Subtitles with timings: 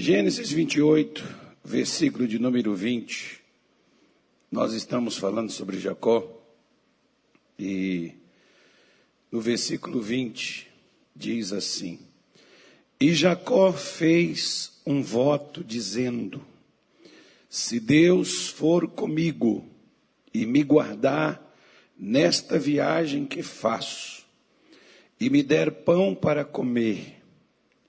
[0.00, 1.22] Gênesis 28,
[1.62, 3.38] versículo de número 20.
[4.50, 6.42] Nós estamos falando sobre Jacó
[7.58, 8.14] e
[9.30, 10.66] no versículo 20
[11.14, 11.98] diz assim:
[12.98, 16.42] E Jacó fez um voto dizendo:
[17.50, 19.68] Se Deus for comigo
[20.32, 21.54] e me guardar
[21.98, 24.24] nesta viagem que faço,
[25.20, 27.19] e me der pão para comer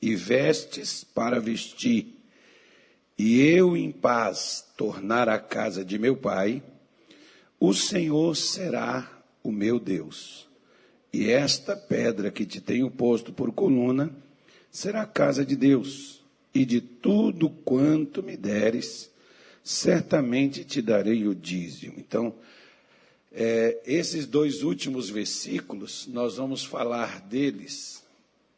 [0.02, 2.18] e vestes para vestir,
[3.18, 6.64] e eu em paz tornar a casa de meu pai,
[7.60, 10.50] o Senhor será o meu Deus.
[11.14, 14.12] E esta pedra que te tenho posto por coluna
[14.72, 19.12] será a casa de Deus, e de tudo quanto me deres,
[19.64, 21.94] certamente te darei o dízimo.
[21.98, 22.34] Então,
[23.32, 28.01] é, esses dois últimos versículos, nós vamos falar deles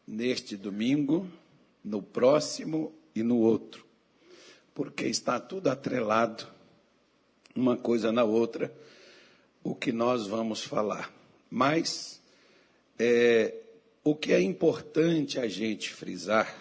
[0.08, 1.28] neste domingo,
[1.84, 3.86] no próximo e no outro,
[4.74, 6.48] porque está tudo atrelado,
[7.56, 8.74] uma coisa na outra,
[9.64, 11.14] o que nós vamos falar.
[11.50, 12.22] Mas,
[12.98, 13.54] é,
[14.04, 16.54] o que é importante a gente frisar,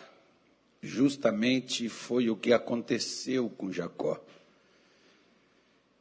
[0.83, 4.23] justamente foi o que aconteceu com Jacó.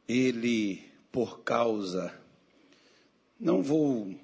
[0.08, 2.12] Ele por causa,
[3.38, 4.14] não vou,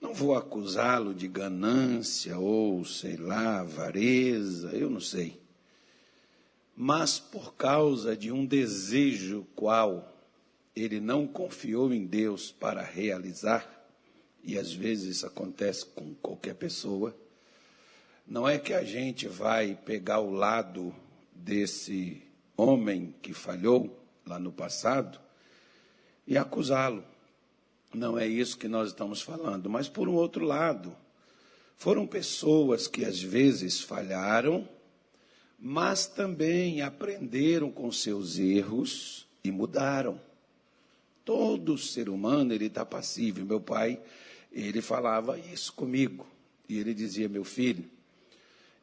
[0.00, 5.40] não vou acusá-lo de ganância ou, sei lá, avareza, eu não sei.
[6.74, 10.16] Mas por causa de um desejo qual
[10.74, 13.68] ele não confiou em Deus para realizar,
[14.42, 17.14] e às vezes isso acontece com qualquer pessoa,
[18.26, 20.94] não é que a gente vai pegar o lado
[21.34, 22.22] desse
[22.56, 25.20] homem que falhou lá no passado
[26.26, 27.04] e acusá-lo.
[27.92, 29.68] Não é isso que nós estamos falando.
[29.68, 30.96] Mas, por um outro lado,
[31.76, 34.68] foram pessoas que às vezes falharam,
[35.58, 40.20] mas também aprenderam com seus erros e mudaram.
[41.24, 43.44] Todo ser humano ele está passível.
[43.44, 44.00] Meu pai,
[44.52, 46.26] ele falava isso comigo.
[46.68, 47.84] E ele dizia, meu filho,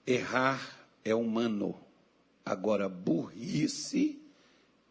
[0.06, 1.80] errar é humano.
[2.46, 4.20] Agora, burrice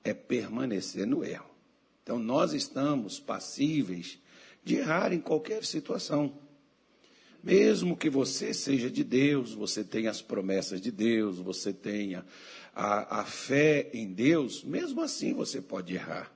[0.03, 1.56] é permanecer no erro.
[2.07, 4.17] Então, nós estamos passíveis
[4.63, 6.33] de errar em qualquer situação.
[7.43, 12.25] Mesmo que você seja de Deus, você tenha as promessas de Deus, você tenha
[12.73, 16.33] a, a fé em Deus, mesmo assim você pode errar.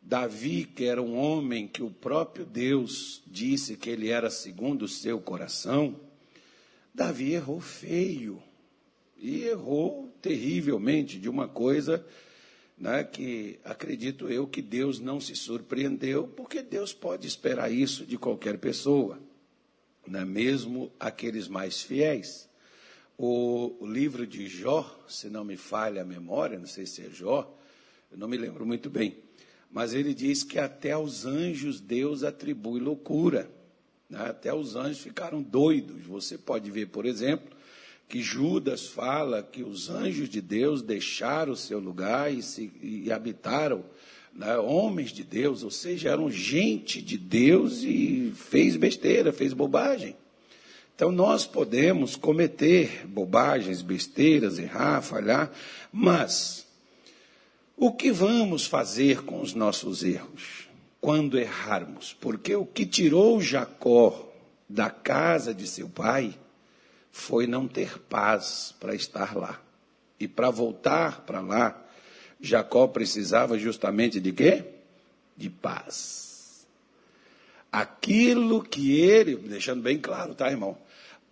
[0.00, 4.88] Davi, que era um homem que o próprio Deus disse que ele era segundo o
[4.88, 5.98] seu coração,
[6.94, 8.40] Davi errou feio
[9.18, 12.06] e errou terrivelmente de uma coisa
[12.82, 18.18] né, que acredito eu que Deus não se surpreendeu, porque Deus pode esperar isso de
[18.18, 19.20] qualquer pessoa,
[20.04, 22.48] né, mesmo aqueles mais fiéis.
[23.16, 27.08] O, o, livro de Jó, se não me falha a memória, não sei se é
[27.08, 27.56] Jó,
[28.10, 29.16] eu não me lembro muito bem,
[29.70, 33.48] mas ele diz que até aos anjos Deus atribui loucura.
[34.10, 36.02] Né, até os anjos ficaram doidos.
[36.02, 37.56] Você pode ver, por exemplo,
[38.12, 43.10] que Judas fala que os anjos de Deus deixaram o seu lugar e, se, e
[43.10, 43.82] habitaram
[44.34, 50.14] né, homens de Deus, ou seja, eram gente de Deus e fez besteira, fez bobagem.
[50.94, 55.50] Então nós podemos cometer bobagens, besteiras, errar, falhar,
[55.90, 56.66] mas
[57.78, 60.68] o que vamos fazer com os nossos erros
[61.00, 62.14] quando errarmos?
[62.20, 64.30] Porque o que tirou Jacó
[64.68, 66.38] da casa de seu pai
[67.12, 69.60] foi não ter paz para estar lá.
[70.18, 71.78] E para voltar para lá,
[72.40, 74.64] Jacó precisava justamente de quê?
[75.36, 76.66] De paz.
[77.70, 80.76] Aquilo que ele, deixando bem claro, tá, irmão?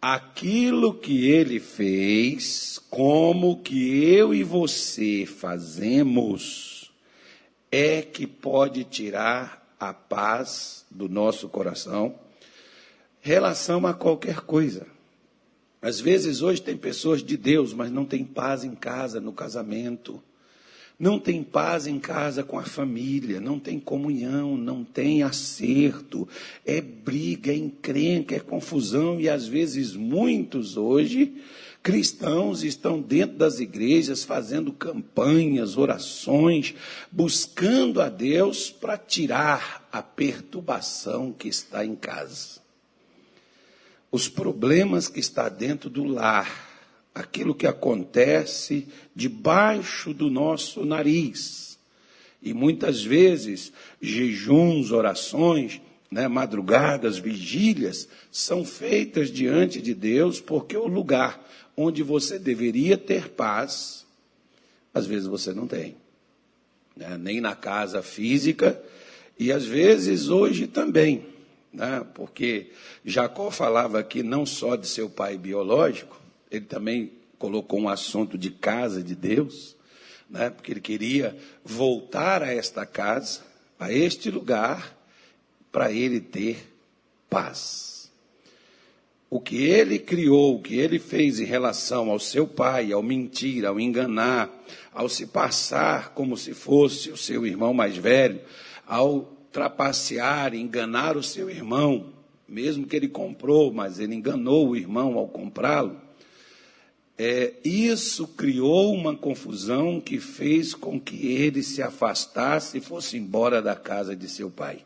[0.01, 6.91] Aquilo que ele fez, como que eu e você fazemos,
[7.71, 12.19] é que pode tirar a paz do nosso coração,
[13.21, 14.87] relação a qualquer coisa.
[15.83, 20.23] Às vezes hoje tem pessoas de Deus, mas não tem paz em casa, no casamento.
[20.99, 26.29] Não tem paz em casa com a família, não tem comunhão, não tem acerto,
[26.67, 29.19] é briga, é encrenca, é confusão.
[29.19, 31.33] E às vezes muitos hoje
[31.83, 36.75] cristãos estão dentro das igrejas fazendo campanhas, orações,
[37.11, 42.60] buscando a Deus para tirar a perturbação que está em casa
[44.11, 46.69] os problemas que está dentro do lar,
[47.15, 51.79] aquilo que acontece debaixo do nosso nariz.
[52.43, 55.81] E muitas vezes, jejuns, orações,
[56.11, 61.47] né, madrugadas, vigílias, são feitas diante de Deus, porque o lugar
[61.77, 64.07] onde você deveria ter paz,
[64.93, 65.97] às vezes você não tem.
[66.97, 68.81] Né, nem na casa física,
[69.39, 71.30] e às vezes hoje também.
[71.73, 72.73] Né, porque
[73.05, 76.21] Jacó falava aqui não só de seu pai biológico,
[76.51, 79.77] ele também colocou um assunto de casa de Deus,
[80.29, 83.41] né, porque ele queria voltar a esta casa,
[83.79, 84.97] a este lugar,
[85.71, 86.71] para ele ter
[87.29, 88.11] paz.
[89.31, 93.65] O que ele criou, o que ele fez em relação ao seu pai, ao mentir,
[93.65, 94.51] ao enganar,
[94.93, 98.41] ao se passar como se fosse o seu irmão mais velho,
[98.85, 102.13] ao trapacear, enganar o seu irmão,
[102.49, 106.01] mesmo que ele comprou, mas ele enganou o irmão ao comprá-lo.
[107.23, 113.61] É, isso criou uma confusão que fez com que ele se afastasse e fosse embora
[113.61, 114.85] da casa de seu pai.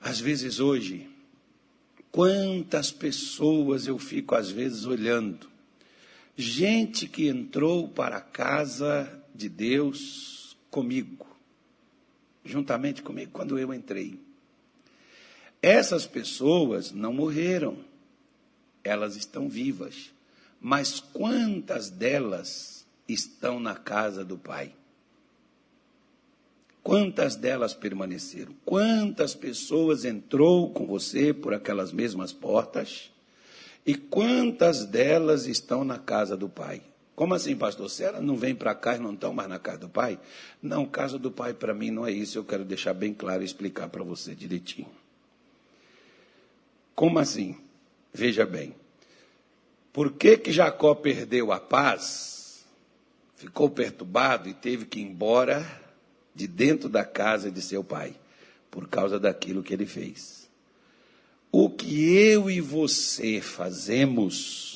[0.00, 1.08] Às vezes hoje,
[2.12, 5.48] quantas pessoas eu fico às vezes olhando,
[6.36, 11.26] gente que entrou para a casa de Deus comigo,
[12.50, 14.20] juntamente comigo quando eu entrei.
[15.62, 17.78] Essas pessoas não morreram,
[18.82, 20.10] elas estão vivas,
[20.60, 24.74] mas quantas delas estão na casa do Pai?
[26.82, 28.54] Quantas delas permaneceram?
[28.64, 33.10] Quantas pessoas entrou com você por aquelas mesmas portas?
[33.84, 36.82] E quantas delas estão na casa do Pai?
[37.20, 37.90] Como assim, pastor?
[37.90, 40.18] Se elas não vêm para cá e não estão mais na casa do Pai?
[40.62, 42.38] Não, casa do Pai para mim não é isso.
[42.38, 44.88] Eu quero deixar bem claro e explicar para você direitinho.
[46.94, 47.58] Como assim?
[48.10, 48.74] Veja bem.
[49.92, 52.64] Por que, que Jacó perdeu a paz?
[53.36, 55.62] Ficou perturbado e teve que ir embora
[56.34, 58.14] de dentro da casa de seu pai,
[58.70, 60.48] por causa daquilo que ele fez.
[61.52, 64.69] O que eu e você fazemos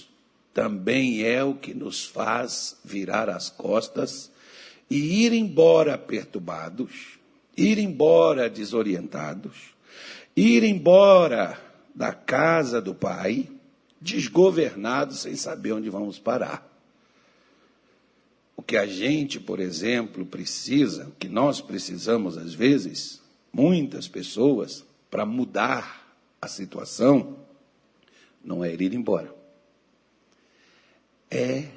[0.55, 4.31] também é o que nos faz virar as costas
[4.89, 7.19] e ir embora perturbados,
[7.57, 9.75] ir embora desorientados,
[10.37, 11.61] ir embora
[11.93, 13.49] da casa do pai,
[14.01, 16.71] desgovernados sem saber onde vamos parar.
[18.57, 23.21] O que a gente, por exemplo, precisa, o que nós precisamos às vezes,
[23.53, 27.39] muitas pessoas, para mudar a situação,
[28.45, 29.44] não é ir embora.
[31.31, 31.69] É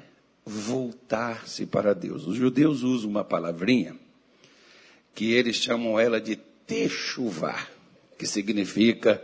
[0.44, 2.26] voltar-se para Deus.
[2.26, 3.96] Os judeus usam uma palavrinha
[5.14, 7.66] que eles chamam ela de techuvá,
[8.16, 9.22] que significa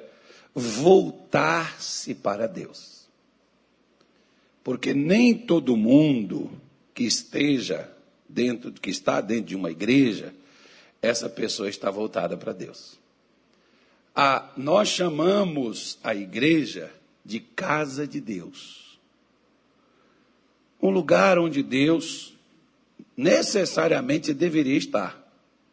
[0.55, 3.09] voltar-se para Deus.
[4.62, 6.50] Porque nem todo mundo
[6.93, 7.91] que esteja
[8.29, 10.35] dentro, que está dentro de uma igreja,
[11.00, 12.99] essa pessoa está voltada para Deus.
[14.15, 16.91] A, nós chamamos a igreja
[17.25, 18.83] de casa de Deus.
[20.84, 22.34] Um lugar onde Deus
[23.16, 25.19] necessariamente deveria estar,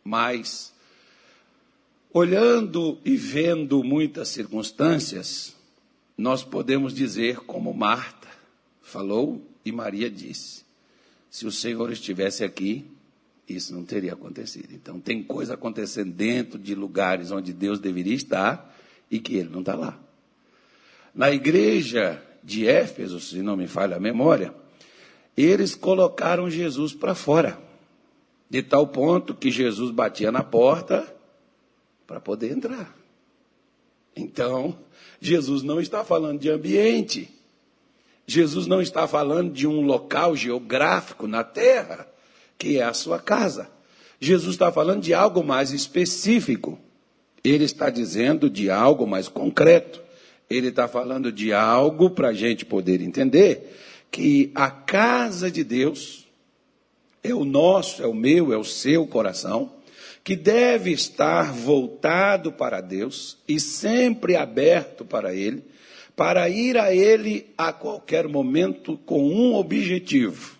[0.06, 0.74] mas
[2.14, 5.54] olhando e vendo muitas circunstâncias,
[6.18, 8.30] nós podemos dizer como Marta
[8.82, 10.64] falou e Maria disse:
[11.30, 12.86] se o Senhor estivesse aqui,
[13.50, 14.72] isso não teria acontecido.
[14.72, 18.74] Então, tem coisa acontecendo dentro de lugares onde Deus deveria estar
[19.12, 20.00] e que ele não está lá.
[21.14, 24.61] Na igreja de Éfeso, se não me falha a memória,
[25.36, 27.60] eles colocaram Jesus para fora,
[28.50, 31.08] de tal ponto que Jesus batia na porta
[32.06, 32.94] para poder entrar.
[34.16, 34.78] Então,
[35.22, 37.30] Jesus não está falando de ambiente.
[38.28, 42.08] Jesus não está falando de um local geográfico na terra,
[42.58, 43.70] que é a sua casa.
[44.20, 46.78] Jesus está falando de algo mais específico.
[47.44, 50.02] Ele está dizendo de algo mais concreto.
[50.50, 53.78] Ele está falando de algo para a gente poder entender
[54.12, 56.28] que a casa de Deus
[57.24, 59.72] é o nosso, é o meu, é o seu coração,
[60.24, 65.64] que deve estar voltado para Deus e sempre aberto para Ele,
[66.16, 70.58] para ir a Ele a qualquer momento com um objetivo.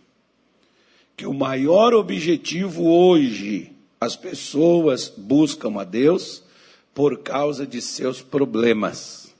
[1.16, 6.42] Que o maior objetivo hoje, as pessoas buscam a Deus
[6.94, 9.32] por causa de seus problemas.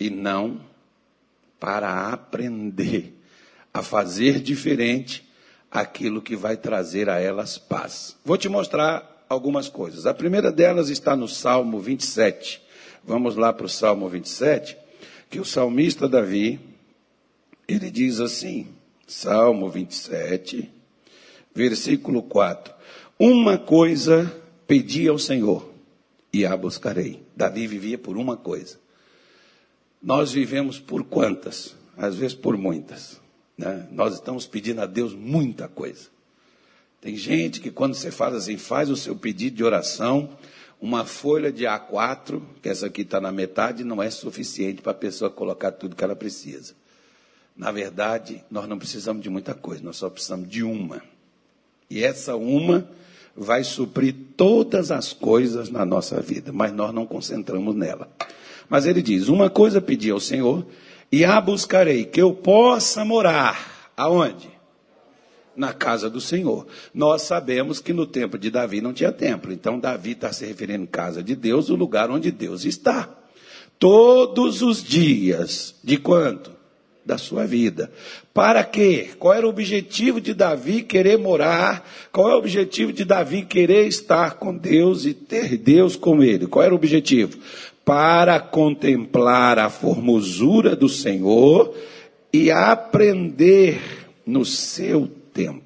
[0.00, 0.60] E não
[1.64, 3.18] para aprender
[3.72, 5.26] a fazer diferente
[5.70, 8.18] aquilo que vai trazer a elas paz.
[8.22, 10.04] Vou te mostrar algumas coisas.
[10.04, 12.62] A primeira delas está no Salmo 27.
[13.02, 14.76] Vamos lá para o Salmo 27,
[15.30, 16.60] que o salmista Davi,
[17.66, 18.68] ele diz assim,
[19.06, 20.70] Salmo 27,
[21.54, 22.74] versículo 4:
[23.18, 24.30] Uma coisa
[24.66, 25.72] pedi ao Senhor
[26.30, 27.22] e a buscarei.
[27.34, 28.83] Davi vivia por uma coisa.
[30.04, 31.74] Nós vivemos por quantas?
[31.96, 33.18] Às vezes por muitas.
[33.56, 33.88] Né?
[33.90, 36.08] Nós estamos pedindo a Deus muita coisa.
[37.00, 40.36] Tem gente que quando você fala assim, faz o seu pedido de oração,
[40.78, 44.94] uma folha de A4, que essa aqui está na metade, não é suficiente para a
[44.94, 46.74] pessoa colocar tudo que ela precisa.
[47.56, 51.02] Na verdade, nós não precisamos de muita coisa, nós só precisamos de uma.
[51.88, 52.86] E essa uma
[53.34, 58.10] vai suprir todas as coisas na nossa vida, mas nós não concentramos nela.
[58.68, 60.66] Mas ele diz: Uma coisa pedi ao Senhor,
[61.10, 63.92] e a buscarei, que eu possa morar.
[63.96, 64.48] Aonde?
[65.56, 66.66] Na casa do Senhor.
[66.92, 70.84] Nós sabemos que no tempo de Davi não tinha templo, então Davi está se referindo
[70.84, 73.08] à casa de Deus, o lugar onde Deus está.
[73.78, 76.54] Todos os dias, de quanto?
[77.04, 77.92] da sua vida.
[78.32, 79.10] Para quê?
[79.18, 81.86] Qual era o objetivo de Davi querer morar?
[82.10, 86.46] Qual é o objetivo de Davi querer estar com Deus e ter Deus com ele?
[86.46, 87.38] Qual era o objetivo?
[87.84, 91.76] Para contemplar a formosura do Senhor
[92.32, 93.80] e aprender
[94.26, 95.62] no seu templo.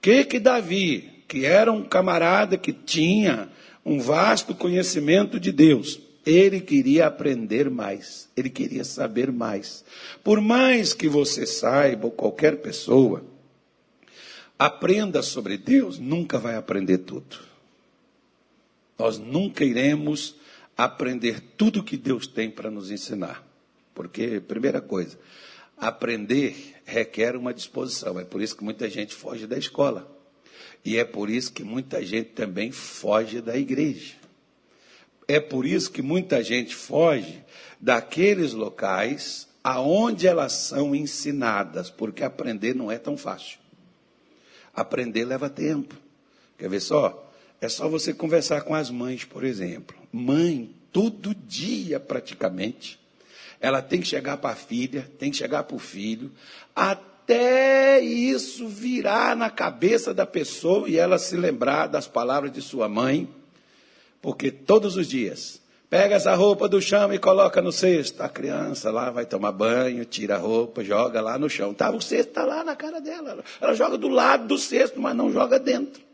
[0.00, 3.48] Que que Davi, que era um camarada que tinha
[3.84, 9.84] um vasto conhecimento de Deus, ele queria aprender mais, ele queria saber mais.
[10.22, 13.24] Por mais que você saiba, ou qualquer pessoa,
[14.58, 17.38] aprenda sobre Deus, nunca vai aprender tudo.
[18.98, 20.36] Nós nunca iremos
[20.76, 23.46] aprender tudo que Deus tem para nos ensinar.
[23.94, 25.18] Porque, primeira coisa,
[25.76, 28.18] aprender requer uma disposição.
[28.18, 30.10] É por isso que muita gente foge da escola.
[30.84, 34.14] E é por isso que muita gente também foge da igreja.
[35.28, 37.42] É por isso que muita gente foge
[37.80, 43.58] daqueles locais aonde elas são ensinadas, porque aprender não é tão fácil.
[44.74, 45.94] Aprender leva tempo.
[46.58, 47.31] Quer ver só?
[47.62, 49.96] É só você conversar com as mães, por exemplo.
[50.12, 52.98] Mãe, todo dia praticamente,
[53.60, 56.30] ela tem que chegar para a filha, tem que chegar para o filho,
[56.74, 62.88] até isso virar na cabeça da pessoa e ela se lembrar das palavras de sua
[62.88, 63.26] mãe
[64.22, 68.22] porque todos os dias, pega essa roupa do chão e coloca no cesto.
[68.22, 71.74] A criança lá vai tomar banho, tira a roupa, joga lá no chão.
[71.74, 73.42] Tá, o cesto está lá na cara dela.
[73.60, 76.11] Ela joga do lado do cesto, mas não joga dentro.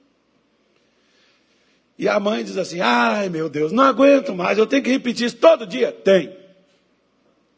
[1.99, 5.26] E a mãe diz assim: ai meu Deus, não aguento mais, eu tenho que repetir
[5.26, 5.90] isso todo dia.
[5.90, 6.37] Tem.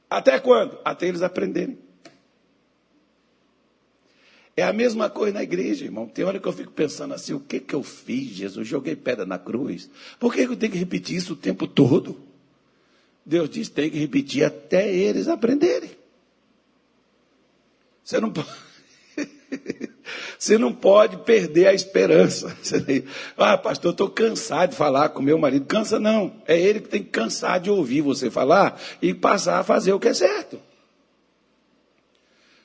[0.09, 0.79] Até quando?
[0.85, 1.79] Até eles aprenderem.
[4.57, 6.07] É a mesma coisa na igreja, irmão.
[6.07, 8.67] Tem hora que eu fico pensando assim: o que, que eu fiz, Jesus?
[8.67, 9.91] Joguei pedra na cruz.
[10.19, 12.21] Por que eu tenho que repetir isso o tempo todo?
[13.25, 15.91] Deus diz: tem que repetir até eles aprenderem.
[18.03, 18.49] Você não pode.
[20.39, 22.57] Você não pode perder a esperança.
[23.37, 25.65] Ah, pastor, estou cansado de falar com meu marido.
[25.65, 26.33] Cansa não.
[26.47, 30.01] É ele que tem que cansar de ouvir você falar e passar a fazer o
[30.01, 30.61] que é certo.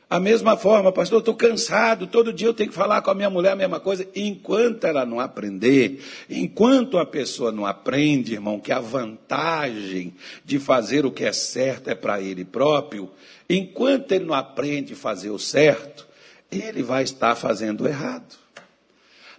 [0.08, 3.30] A mesma forma, pastor, estou cansado, todo dia eu tenho que falar com a minha
[3.30, 4.08] mulher a mesma coisa.
[4.15, 6.00] Enquanto ela não aprender,
[6.30, 10.13] enquanto a pessoa não aprende, irmão, que a vantagem
[10.44, 13.10] de fazer o que é certo é para ele próprio,
[13.50, 16.08] enquanto ele não aprende a fazer o certo,
[16.52, 18.36] ele vai estar fazendo errado.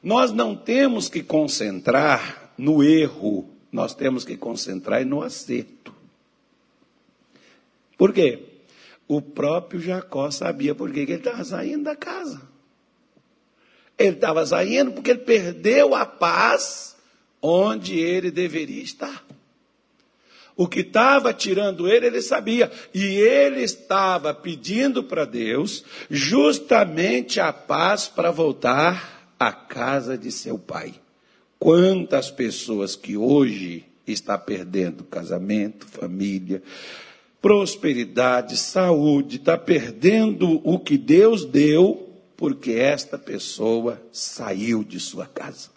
[0.03, 5.95] Nós não temos que concentrar no erro, nós temos que concentrar no acerto.
[7.97, 8.43] Por quê?
[9.09, 12.43] O próprio Jacó sabia por que ele estava saindo da casa.
[13.99, 16.97] Ele estava saindo porque ele perdeu a paz
[17.41, 19.26] onde ele deveria estar.
[20.57, 22.73] O que estava tirando ele, ele sabia.
[22.95, 30.59] E ele estava pedindo para Deus justamente a paz para voltar à casa de seu
[30.59, 30.95] pai.
[31.59, 36.63] Quantas pessoas que hoje está perdendo casamento, família,
[37.43, 45.76] prosperidade, saúde, está perdendo o que Deus deu, porque esta pessoa saiu de sua casa.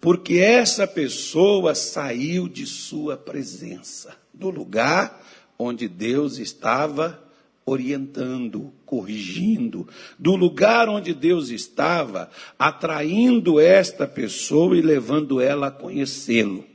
[0.00, 5.22] Porque essa pessoa saiu de sua presença, do lugar
[5.58, 7.22] onde Deus estava
[7.66, 9.86] orientando, corrigindo,
[10.18, 16.70] do lugar onde Deus estava atraindo esta pessoa e levando ela a conhecê-lo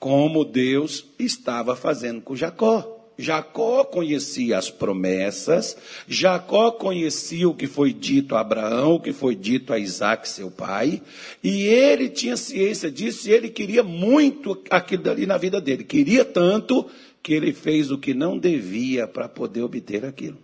[0.00, 2.99] como Deus estava fazendo com Jacó.
[3.20, 5.76] Jacó conhecia as promessas,
[6.08, 10.50] Jacó conhecia o que foi dito a Abraão, o que foi dito a Isaac, seu
[10.50, 11.02] pai,
[11.42, 15.84] e ele tinha ciência disso e ele queria muito aquilo dali na vida dele.
[15.84, 16.88] Queria tanto
[17.22, 20.38] que ele fez o que não devia para poder obter aquilo.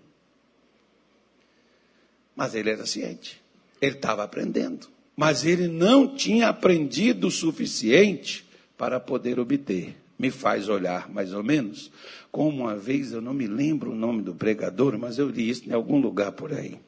[2.36, 3.40] Mas ele era ciente,
[3.80, 4.88] ele estava aprendendo.
[5.16, 9.96] mas ele não tinha aprendido o suficiente para poder obter.
[10.18, 11.90] Me faz olhar, mais ou menos,
[12.32, 15.68] como uma vez, eu não me lembro o nome do pregador, mas eu li isso
[15.68, 16.78] em algum lugar por aí.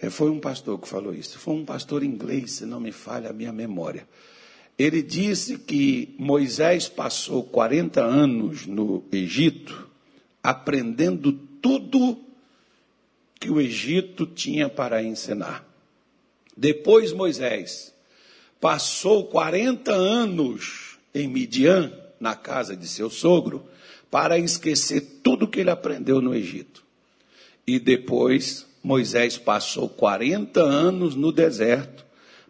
[0.00, 1.38] É, foi um pastor que falou isso.
[1.38, 4.08] Foi um pastor inglês, se não me falha a minha memória.
[4.78, 9.90] Ele disse que Moisés passou 40 anos no Egito
[10.42, 12.18] aprendendo tudo
[13.38, 15.66] que o Egito tinha para ensinar.
[16.56, 17.94] Depois Moisés
[18.60, 23.64] passou 40 anos em Midian, na casa de seu sogro,
[24.10, 26.84] para esquecer tudo que ele aprendeu no Egito.
[27.66, 32.04] E depois Moisés passou 40 anos no deserto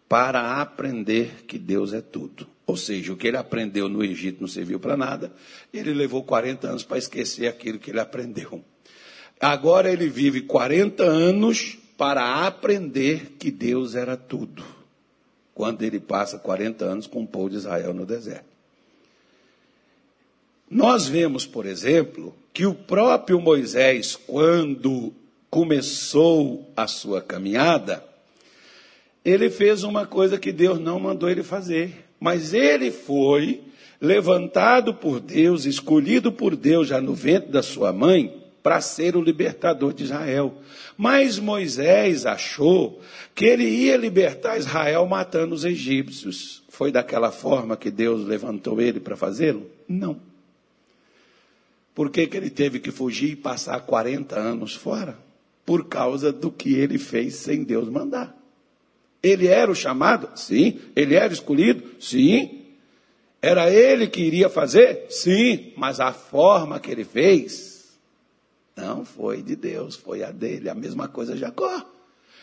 [0.08, 2.46] para aprender que Deus é tudo.
[2.66, 5.32] Ou seja, o que ele aprendeu no Egito não serviu para nada,
[5.72, 8.64] ele levou 40 anos para esquecer aquilo que ele aprendeu.
[9.40, 14.64] Agora ele vive 40 anos para aprender que Deus era tudo.
[15.54, 18.49] Quando ele passa 40 anos com o povo de Israel no deserto.
[20.70, 25.12] Nós vemos, por exemplo, que o próprio Moisés, quando
[25.50, 28.04] começou a sua caminhada,
[29.24, 32.06] ele fez uma coisa que Deus não mandou ele fazer.
[32.20, 33.60] Mas ele foi
[34.00, 39.22] levantado por Deus, escolhido por Deus já no ventre da sua mãe, para ser o
[39.22, 40.54] libertador de Israel.
[40.96, 43.00] Mas Moisés achou
[43.34, 46.62] que ele ia libertar Israel matando os egípcios.
[46.68, 49.66] Foi daquela forma que Deus levantou ele para fazê-lo?
[49.88, 50.29] Não.
[51.94, 55.30] Por que, que ele teve que fugir e passar 40 anos fora?
[55.70, 58.36] por causa do que ele fez sem Deus mandar.
[59.22, 60.28] Ele era o chamado?
[60.34, 60.80] Sim.
[60.96, 61.84] Ele era escolhido?
[62.00, 62.62] Sim.
[63.40, 65.06] Era ele que iria fazer?
[65.10, 65.72] Sim.
[65.76, 67.96] Mas a forma que ele fez
[68.76, 70.68] não foi de Deus, foi a dele.
[70.68, 71.86] A mesma coisa Jacó.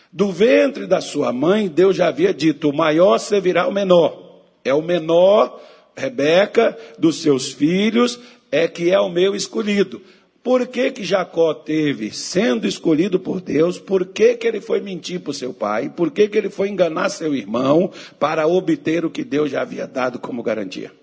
[0.10, 4.42] Do ventre da sua mãe, Deus já havia dito: o maior servirá o menor.
[4.64, 5.62] É o menor,
[5.98, 8.18] Rebeca, dos seus filhos,
[8.52, 10.02] é que é o meu escolhido.
[10.48, 15.20] Por que, que Jacó teve, sendo escolhido por Deus, por que, que ele foi mentir
[15.20, 15.90] para o seu pai?
[15.90, 19.86] Por que, que ele foi enganar seu irmão para obter o que Deus já havia
[19.86, 20.94] dado como garantia?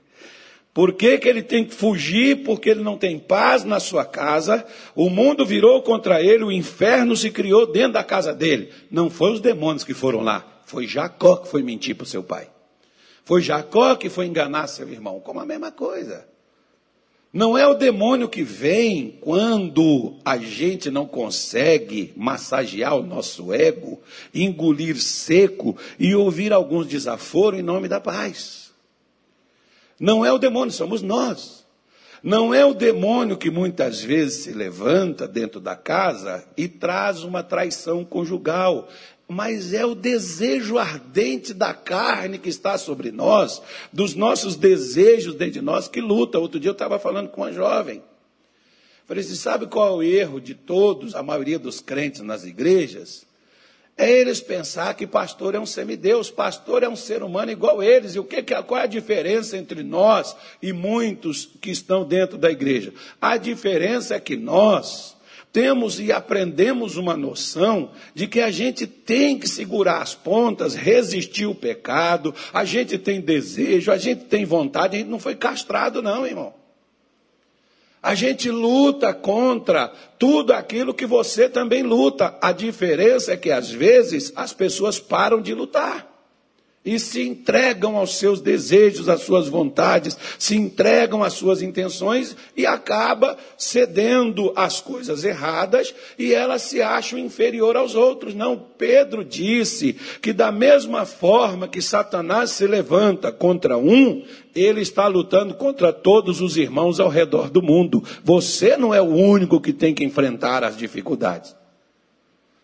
[0.71, 2.43] Por que, que ele tem que fugir?
[2.43, 4.63] Porque ele não tem paz na sua casa.
[4.95, 8.69] O mundo virou contra ele, o inferno se criou dentro da casa dele.
[8.89, 12.21] Não foi os demônios que foram lá, foi Jacó que foi mentir para o seu
[12.21, 12.47] pai.
[13.29, 16.25] Foi Jacó que foi enganar seu irmão, como a mesma coisa.
[17.31, 24.01] Não é o demônio que vem quando a gente não consegue massagear o nosso ego,
[24.33, 28.71] engolir seco e ouvir alguns desaforos em nome da paz.
[29.99, 31.63] Não é o demônio, somos nós.
[32.23, 37.43] Não é o demônio que muitas vezes se levanta dentro da casa e traz uma
[37.43, 38.89] traição conjugal
[39.29, 43.61] mas é o desejo ardente da carne que está sobre nós,
[43.93, 46.39] dos nossos desejos dentro de nós que luta.
[46.39, 48.01] Outro dia eu estava falando com uma jovem.
[49.05, 53.27] Falei assim: sabe qual é o erro de todos, a maioria dos crentes nas igrejas?
[53.95, 58.15] É eles pensar que pastor é um semideus, pastor é um ser humano igual eles.
[58.15, 62.49] E o que, qual é a diferença entre nós e muitos que estão dentro da
[62.49, 62.93] igreja?
[63.21, 65.18] A diferença é que nós
[65.51, 71.45] temos e aprendemos uma noção de que a gente tem que segurar as pontas, resistir
[71.45, 76.01] o pecado, a gente tem desejo, a gente tem vontade, a gente não foi castrado,
[76.01, 76.53] não, irmão.
[78.01, 82.37] A gente luta contra tudo aquilo que você também luta.
[82.41, 86.18] A diferença é que às vezes as pessoas param de lutar
[86.83, 92.65] e se entregam aos seus desejos, às suas vontades, se entregam às suas intenções e
[92.65, 98.33] acaba cedendo às coisas erradas e elas se acham inferior aos outros.
[98.33, 104.23] Não, Pedro disse que da mesma forma que Satanás se levanta contra um,
[104.55, 108.01] ele está lutando contra todos os irmãos ao redor do mundo.
[108.23, 111.58] Você não é o único que tem que enfrentar as dificuldades.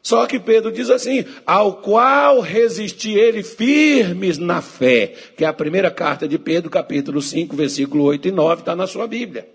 [0.05, 5.53] Só que Pedro diz assim: ao qual resisti ele firmes na fé, que é a
[5.53, 9.49] primeira carta de Pedro, capítulo 5, versículo 8 e 9, está na sua Bíblia.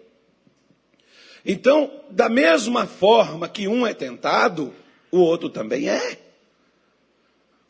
[1.46, 4.74] Então, da mesma forma que um é tentado,
[5.12, 6.18] o outro também é.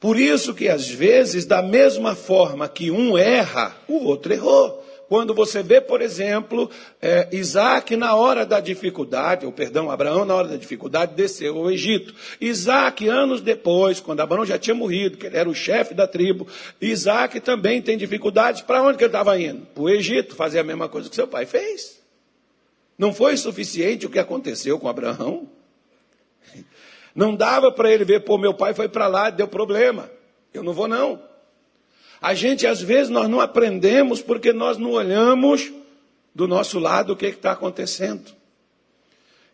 [0.00, 4.82] Por isso que às vezes, da mesma forma que um erra, o outro errou.
[5.10, 6.70] Quando você vê, por exemplo,
[7.02, 11.68] é, Isaac na hora da dificuldade, ou perdão, Abraão na hora da dificuldade desceu ao
[11.68, 12.14] Egito.
[12.40, 16.46] Isaac, anos depois, quando Abraão já tinha morrido, que ele era o chefe da tribo,
[16.80, 18.60] Isaac também tem dificuldades.
[18.60, 19.66] Para onde que ele estava indo?
[19.74, 22.00] Para o Egito, fazer a mesma coisa que seu pai fez.
[22.96, 25.48] Não foi suficiente o que aconteceu com Abraão?
[27.16, 30.08] Não dava para ele ver, pô, meu pai foi para lá, deu problema.
[30.54, 31.20] Eu não vou não.
[32.20, 35.72] A gente, às vezes, nós não aprendemos porque nós não olhamos
[36.34, 38.40] do nosso lado o que está acontecendo.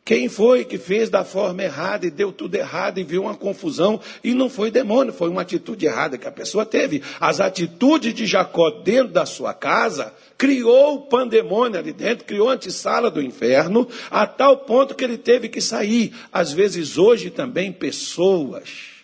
[0.06, 4.00] Quem foi que fez da forma errada e deu tudo errado e viu uma confusão?
[4.22, 7.02] E não foi demônio, foi uma atitude errada que a pessoa teve.
[7.20, 12.52] As atitudes de Jacó dentro da sua casa criou o pandemônio ali dentro, criou a
[12.52, 16.14] antessala do inferno, a tal ponto que ele teve que sair.
[16.32, 18.95] Às vezes, hoje também, pessoas,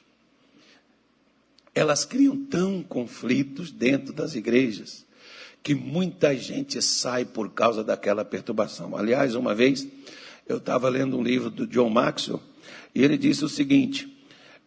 [1.75, 5.07] elas criam tão conflitos dentro das igrejas
[5.63, 8.97] que muita gente sai por causa daquela perturbação.
[8.97, 9.87] Aliás, uma vez
[10.47, 12.43] eu estava lendo um livro do John Maxwell
[12.95, 14.13] e ele disse o seguinte: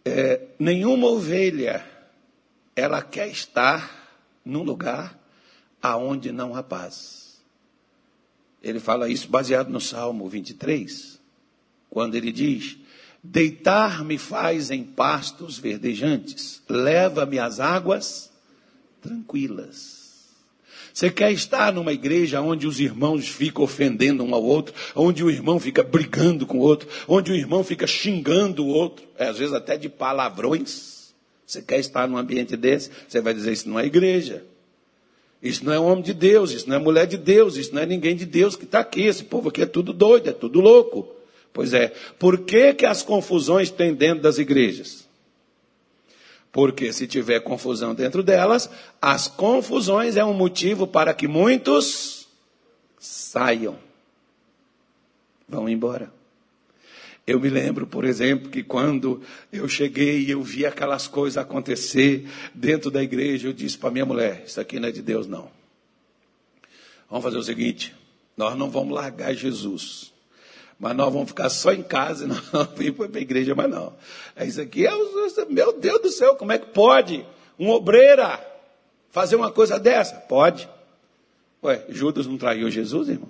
[0.04, 1.86] é, nenhuma ovelha
[2.76, 5.20] ela quer estar num lugar
[5.82, 7.42] aonde não há paz.
[8.62, 11.20] Ele fala isso baseado no Salmo 23,
[11.90, 12.78] quando ele diz:
[13.28, 18.32] Deitar-me faz em pastos verdejantes, leva-me às águas
[19.02, 20.06] tranquilas.
[20.94, 25.30] Você quer estar numa igreja onde os irmãos ficam ofendendo um ao outro, onde o
[25.30, 29.38] irmão fica brigando com o outro, onde o irmão fica xingando o outro, é, às
[29.38, 31.14] vezes até de palavrões.
[31.46, 32.90] Você quer estar num ambiente desse?
[33.08, 34.46] Você vai dizer: Isso não é igreja.
[35.42, 37.86] Isso não é homem de Deus, isso não é mulher de Deus, isso não é
[37.86, 39.02] ninguém de Deus que está aqui.
[39.02, 41.16] Esse povo aqui é tudo doido, é tudo louco.
[41.56, 41.88] Pois é,
[42.20, 45.08] por que, que as confusões tem dentro das igrejas?
[46.52, 48.70] Porque se tiver confusão dentro delas,
[49.02, 52.28] as confusões é um motivo para que muitos
[53.00, 53.80] saiam,
[55.48, 56.12] vão embora.
[57.26, 62.28] Eu me lembro, por exemplo, que quando eu cheguei e eu vi aquelas coisas acontecer
[62.54, 65.50] dentro da igreja, eu disse para minha mulher: Isso aqui não é de Deus, não.
[67.10, 67.96] Vamos fazer o seguinte:
[68.36, 70.15] nós não vamos largar Jesus.
[70.80, 73.70] Mas nós vamos ficar só em casa e não vamos ir para a igreja mais
[73.70, 73.94] não.
[74.36, 74.92] É isso aqui, é,
[75.50, 77.26] meu Deus do céu, como é que pode
[77.58, 78.46] um obreira
[79.10, 80.16] fazer uma coisa dessa?
[80.16, 80.70] Pode.
[81.64, 83.30] Ué, Judas não traiu Jesus, irmão?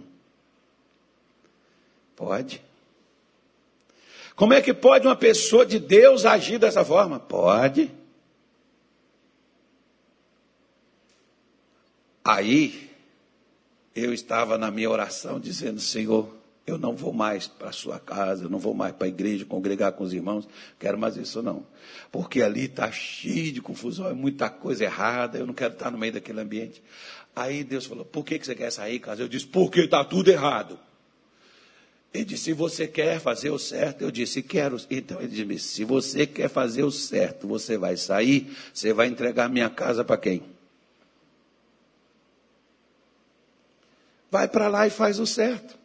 [2.15, 2.61] Pode.
[4.35, 7.19] Como é que pode uma pessoa de Deus agir dessa forma?
[7.19, 7.91] Pode.
[12.23, 12.89] Aí,
[13.95, 16.27] eu estava na minha oração dizendo: Senhor,
[16.67, 19.45] eu não vou mais para a sua casa, eu não vou mais para a igreja
[19.45, 20.47] congregar com os irmãos,
[20.79, 21.65] quero mais isso não.
[22.11, 25.97] Porque ali está cheio de confusão, é muita coisa errada, eu não quero estar no
[25.97, 26.81] meio daquele ambiente.
[27.35, 29.21] Aí Deus falou: por que, que você quer sair, casa?
[29.21, 30.79] Eu disse: porque está tudo errado.
[32.11, 34.77] Ele disse: se você quer fazer o certo, eu disse: quero.
[34.89, 39.49] Então ele disse: se você quer fazer o certo, você vai sair, você vai entregar
[39.49, 40.41] minha casa para quem?
[44.31, 45.84] Vai para lá e faz o certo.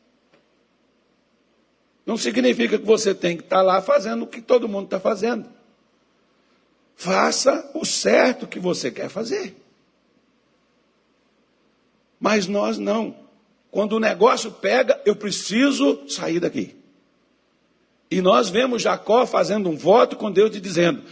[2.10, 5.48] Não significa que você tem que estar lá fazendo o que todo mundo está fazendo.
[6.96, 9.54] Faça o certo que você quer fazer.
[12.18, 13.14] Mas nós não.
[13.70, 16.74] Quando o negócio pega, eu preciso sair daqui.
[18.10, 21.04] E nós vemos Jacó fazendo um voto com Deus e dizendo: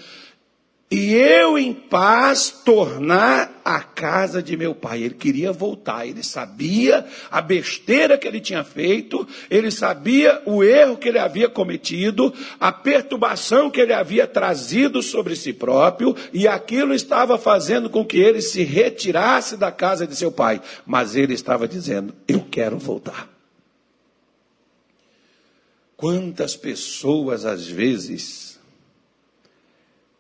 [0.91, 5.03] e eu em paz tornar a casa de meu pai.
[5.03, 10.97] Ele queria voltar, ele sabia a besteira que ele tinha feito, ele sabia o erro
[10.97, 16.95] que ele havia cometido, a perturbação que ele havia trazido sobre si próprio, e aquilo
[16.95, 20.59] estava fazendo com que ele se retirasse da casa de seu pai.
[20.87, 23.29] Mas ele estava dizendo: Eu quero voltar.
[25.99, 28.48] Quantas pessoas às vezes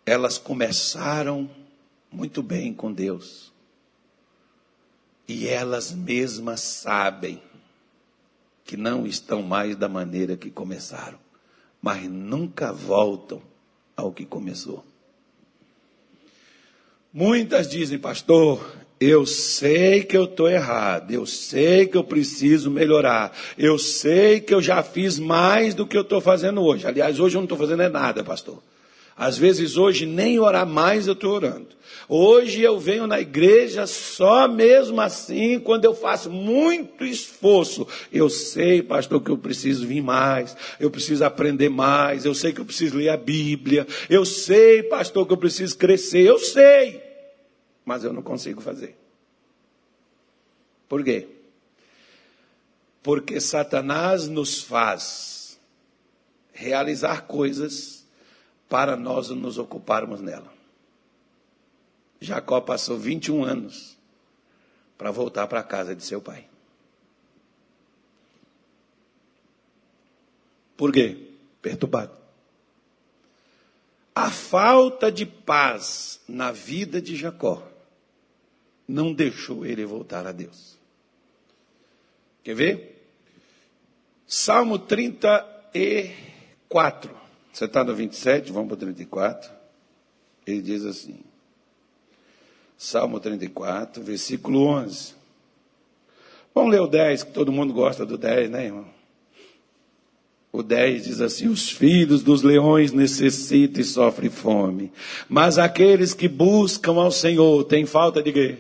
[0.08, 1.48] elas começaram
[2.10, 3.52] muito bem com Deus.
[5.26, 7.42] E elas mesmas sabem
[8.64, 11.18] que não estão mais da maneira que começaram,
[11.80, 13.42] mas nunca voltam
[13.94, 14.84] ao que começou.
[17.12, 23.36] Muitas dizem, pastor, eu sei que eu estou errado, eu sei que eu preciso melhorar,
[23.56, 26.86] eu sei que eu já fiz mais do que eu estou fazendo hoje.
[26.86, 28.62] Aliás, hoje eu não estou fazendo é nada, pastor.
[29.18, 31.76] Às vezes hoje nem orar mais eu estou orando.
[32.08, 37.86] Hoje eu venho na igreja só mesmo assim, quando eu faço muito esforço.
[38.12, 42.60] Eu sei, pastor, que eu preciso vir mais, eu preciso aprender mais, eu sei que
[42.60, 47.02] eu preciso ler a Bíblia, eu sei, pastor, que eu preciso crescer, eu sei,
[47.84, 48.96] mas eu não consigo fazer.
[50.88, 51.26] Por quê?
[53.02, 55.58] Porque Satanás nos faz
[56.52, 57.97] realizar coisas
[58.68, 60.52] para nós nos ocuparmos nela.
[62.20, 63.96] Jacó passou 21 anos
[64.96, 66.46] para voltar para a casa de seu pai.
[70.76, 71.30] Por quê?
[71.62, 72.18] Perturbado.
[74.14, 77.66] A falta de paz na vida de Jacó
[78.86, 80.78] não deixou ele voltar a Deus.
[82.42, 83.06] Quer ver?
[84.26, 87.17] Salmo 34.
[87.58, 89.50] Você está no 27, vamos para o 34.
[90.46, 91.18] Ele diz assim:
[92.76, 95.14] Salmo 34, versículo 11.
[96.54, 98.86] Vamos ler o 10, que todo mundo gosta do 10, né, irmão?
[100.52, 104.92] O 10 diz assim: Os filhos dos leões necessitam e sofrem fome,
[105.28, 108.58] mas aqueles que buscam ao Senhor têm falta de quê?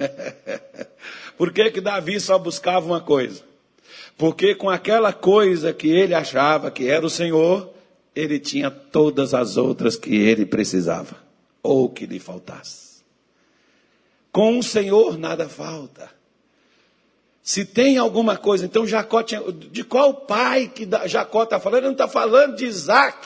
[1.38, 3.47] Por que, que Davi só buscava uma coisa?
[4.18, 7.70] Porque com aquela coisa que ele achava que era o Senhor,
[8.16, 11.16] ele tinha todas as outras que ele precisava,
[11.62, 13.04] ou que lhe faltasse.
[14.32, 16.10] Com o Senhor nada falta.
[17.40, 19.40] Se tem alguma coisa, então Jacó tinha.
[19.52, 21.78] De qual pai que Jacó está falando?
[21.78, 23.24] Ele não está falando de Isaac.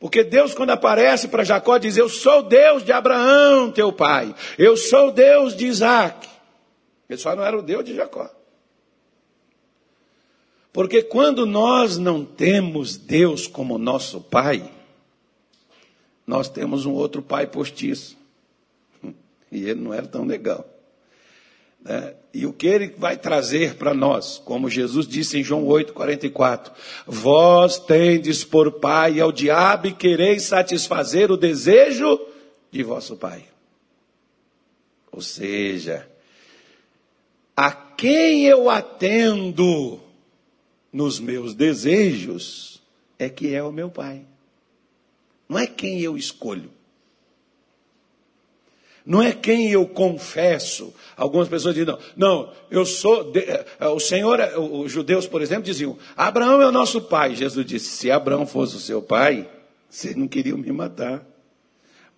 [0.00, 4.34] Porque Deus, quando aparece para Jacó, diz: Eu sou Deus de Abraão, teu pai.
[4.58, 6.37] Eu sou Deus de Isaac.
[7.08, 8.30] Ele só não era o Deus de Jacó.
[10.72, 14.70] Porque quando nós não temos Deus como nosso pai,
[16.26, 18.16] nós temos um outro pai postiço.
[19.50, 20.68] E ele não era tão legal.
[21.80, 22.14] Né?
[22.34, 26.72] E o que ele vai trazer para nós, como Jesus disse em João 8, 44,
[27.06, 32.20] vós tendes por pai ao diabo e quereis satisfazer o desejo
[32.70, 33.44] de vosso pai.
[35.10, 36.06] Ou seja,
[37.58, 39.98] a quem eu atendo
[40.92, 42.80] nos meus desejos
[43.18, 44.24] é que é o meu pai.
[45.48, 46.70] Não é quem eu escolho
[49.08, 50.92] não é quem eu confesso.
[51.16, 53.24] Algumas pessoas dizem, não, não eu sou.
[53.24, 57.34] De, eh, o Senhor, eh, os judeus, por exemplo, diziam: Abraão é o nosso pai.
[57.34, 59.48] Jesus disse: se Abraão fosse o seu pai,
[59.88, 61.26] vocês não queriam me matar.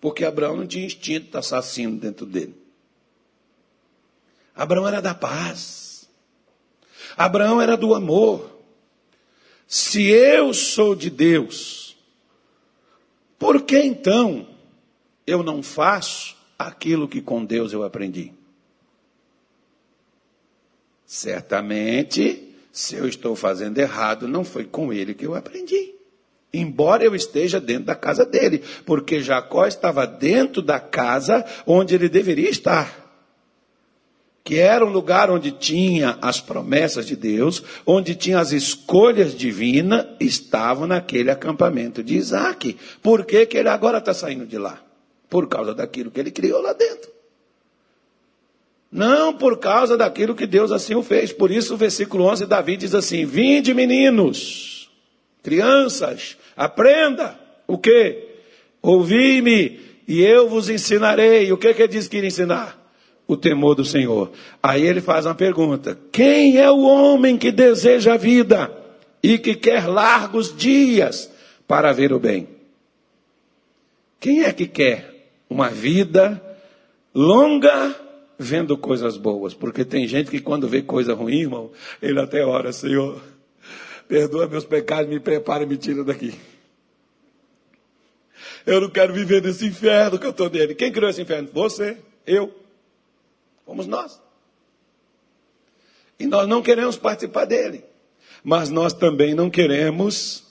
[0.01, 2.60] Porque Abraão não tinha instinto assassino dentro dele.
[4.55, 6.09] Abraão era da paz.
[7.17, 8.59] Abraão era do amor.
[9.67, 11.95] Se eu sou de Deus,
[13.39, 14.47] por que então
[15.25, 18.33] eu não faço aquilo que com Deus eu aprendi.
[21.05, 25.93] Certamente, se eu estou fazendo errado, não foi com ele que eu aprendi.
[26.53, 32.09] Embora eu esteja dentro da casa dele, porque Jacó estava dentro da casa onde ele
[32.09, 33.00] deveria estar.
[34.43, 40.05] Que era um lugar onde tinha as promessas de Deus, onde tinha as escolhas divinas,
[40.19, 42.77] estavam naquele acampamento de Isaac.
[43.03, 44.81] Por que, que ele agora está saindo de lá?
[45.31, 47.09] por causa daquilo que ele criou lá dentro.
[48.91, 51.31] Não por causa daquilo que Deus assim o fez.
[51.31, 54.91] Por isso, o versículo 11, Davi diz assim: Vinde, meninos,
[55.41, 58.27] crianças, aprenda o que?
[58.81, 61.49] Ouvi-me e eu vos ensinarei.
[61.53, 62.77] O que, que ele diz que iria ensinar?
[63.27, 64.31] O temor do Senhor.
[64.61, 68.71] Aí ele faz uma pergunta: Quem é o homem que deseja a vida
[69.23, 71.31] e que quer largos dias
[71.67, 72.47] para ver o bem?
[74.19, 75.11] Quem é que quer
[75.49, 76.41] uma vida
[77.13, 77.95] longa
[78.41, 79.53] vendo coisas boas.
[79.53, 83.21] Porque tem gente que quando vê coisa ruim, irmão, ele até ora, Senhor,
[84.07, 86.33] perdoa meus pecados, me prepara e me tira daqui.
[88.65, 90.75] Eu não quero viver nesse inferno que eu estou nele.
[90.75, 91.49] Quem criou esse inferno?
[91.53, 92.53] Você, eu.
[93.71, 94.21] Fomos nós.
[96.19, 97.85] E nós não queremos participar dele.
[98.43, 100.43] Mas nós também não queremos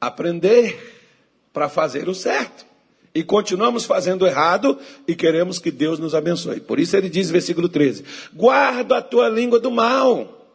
[0.00, 1.04] aprender
[1.52, 2.64] para fazer o certo
[3.14, 6.60] e continuamos fazendo errado e queremos que Deus nos abençoe.
[6.60, 10.48] Por isso ele diz, versículo 13: Guarda a tua língua do mal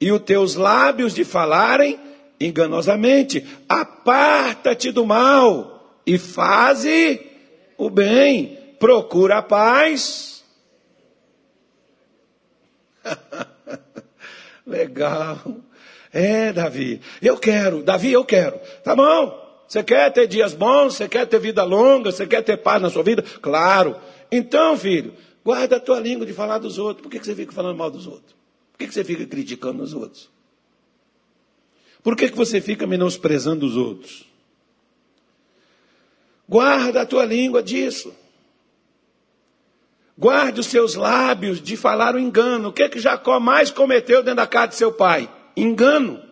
[0.00, 2.00] e os teus lábios de falarem
[2.40, 3.46] enganosamente.
[3.68, 7.20] Aparta-te do mal e faze
[7.76, 8.58] o bem.
[8.78, 10.39] Procura a paz.
[14.66, 15.40] Legal.
[16.12, 17.00] É, Davi.
[17.22, 17.82] Eu quero.
[17.82, 18.58] Davi, eu quero.
[18.82, 19.40] Tá bom.
[19.66, 20.94] Você quer ter dias bons?
[20.94, 22.10] Você quer ter vida longa?
[22.10, 23.22] Você quer ter paz na sua vida?
[23.40, 23.96] Claro.
[24.30, 27.02] Então, filho, guarda a tua língua de falar dos outros.
[27.02, 28.34] Por que você fica falando mal dos outros?
[28.72, 30.28] Por que você fica criticando os outros?
[32.02, 34.24] Por que você fica menosprezando os outros?
[36.48, 38.12] Guarda a tua língua disso.
[40.20, 42.68] Guarde os seus lábios de falar o engano.
[42.68, 45.32] O que, que Jacó mais cometeu dentro da casa de seu pai?
[45.56, 46.22] Engano.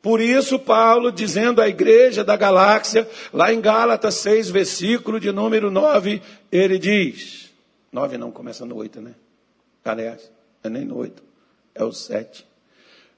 [0.00, 5.68] Por isso, Paulo, dizendo à igreja da galáxia, lá em Gálatas 6, versículo de número
[5.68, 6.22] 9,
[6.52, 7.52] ele diz:
[7.90, 9.16] 9 não, começa no 8, né?
[9.84, 10.30] Aliás,
[10.62, 11.20] é nem no 8,
[11.74, 12.46] é o 7.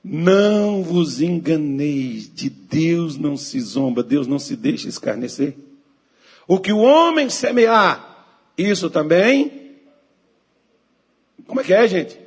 [0.03, 5.55] Não vos enganeis, de Deus não se zomba, Deus não se deixa escarnecer.
[6.49, 8.10] O que o homem semear,
[8.61, 9.79] isso também.
[11.47, 12.19] Como é que é, gente?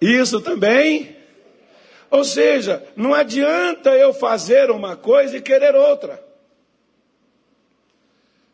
[0.00, 1.16] Isso também.
[2.10, 6.24] Ou seja, não adianta eu fazer uma coisa e querer outra.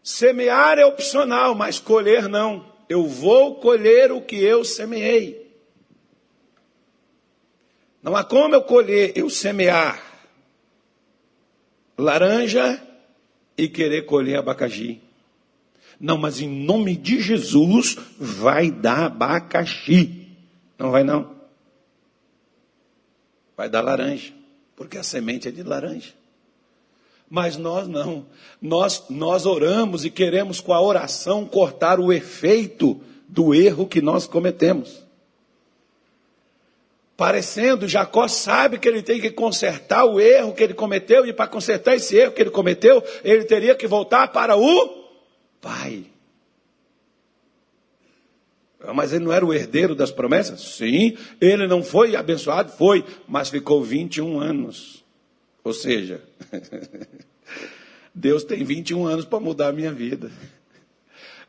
[0.02, 2.72] Semear é opcional, mas colher não.
[2.88, 5.52] Eu vou colher o que eu semeei.
[8.02, 10.12] Não há como eu colher, eu semear
[11.96, 12.80] laranja
[13.56, 15.01] e querer colher abacaxi.
[16.02, 20.26] Não, mas em nome de Jesus vai dar abacaxi.
[20.76, 21.30] Não vai não.
[23.56, 24.32] Vai dar laranja,
[24.74, 26.12] porque a semente é de laranja.
[27.30, 28.26] Mas nós não.
[28.60, 34.26] Nós nós oramos e queremos com a oração cortar o efeito do erro que nós
[34.26, 35.02] cometemos
[37.22, 41.46] parecendo, Jacó sabe que ele tem que consertar o erro que ele cometeu, e para
[41.46, 45.01] consertar esse erro que ele cometeu, ele teria que voltar para o
[45.62, 46.04] pai.
[48.80, 50.60] Ah, mas ele não era o herdeiro das promessas?
[50.60, 55.02] Sim, ele não foi abençoado, foi, mas ficou 21 anos.
[55.62, 56.20] Ou seja,
[58.12, 60.30] Deus tem 21 anos para mudar a minha vida.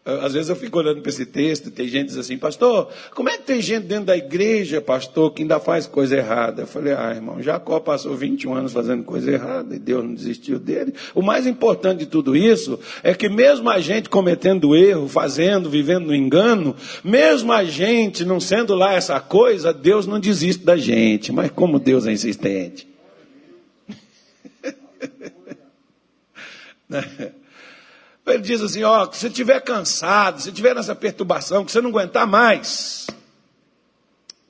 [0.06, 3.30] Às vezes eu fico olhando para esse texto, tem gente que diz assim, pastor, como
[3.30, 6.64] é que tem gente dentro da igreja, pastor, que ainda faz coisa errada?
[6.64, 10.60] Eu falei, ah, irmão, Jacó passou 21 anos fazendo coisa errada e Deus não desistiu
[10.60, 10.94] dele.
[11.16, 16.08] O mais importante de tudo isso é que mesmo a gente cometendo erro, fazendo, vivendo
[16.08, 21.32] no engano, mesmo a gente não sendo lá essa coisa, Deus não desiste da gente.
[21.32, 22.86] Mas como Deus é insistente.
[28.26, 31.90] Ele diz assim: ó, se você estiver cansado, se estiver nessa perturbação, que você não
[31.90, 33.08] aguentar mais,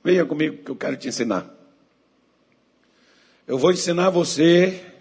[0.03, 1.45] venha comigo que eu quero te ensinar.
[3.47, 4.92] Eu vou ensinar você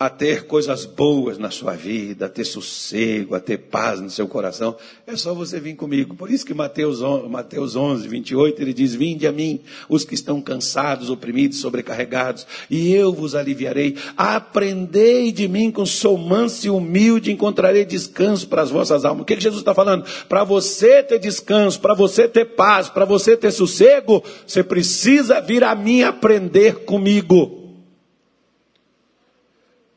[0.00, 4.26] a ter coisas boas na sua vida, a ter sossego, a ter paz no seu
[4.26, 4.74] coração,
[5.06, 6.16] é só você vir comigo.
[6.16, 9.60] Por isso que Mateus, Mateus 11, 28, ele diz: Vinde a mim,
[9.90, 13.94] os que estão cansados, oprimidos, sobrecarregados, e eu vos aliviarei.
[14.16, 19.24] Aprendei de mim, com sou manso e humilde, encontrarei descanso para as vossas almas.
[19.24, 20.06] O que, que Jesus está falando?
[20.26, 25.62] Para você ter descanso, para você ter paz, para você ter sossego, você precisa vir
[25.62, 27.59] a mim aprender comigo.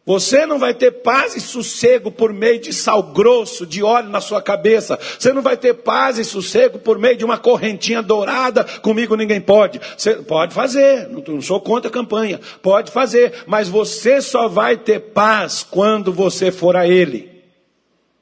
[0.05, 4.19] Você não vai ter paz e sossego por meio de sal grosso, de óleo na
[4.19, 4.99] sua cabeça.
[5.17, 8.65] Você não vai ter paz e sossego por meio de uma correntinha dourada.
[8.81, 9.79] Comigo ninguém pode.
[9.97, 12.41] Você pode fazer, não sou contra a campanha.
[12.61, 17.31] Pode fazer, mas você só vai ter paz quando você for a Ele.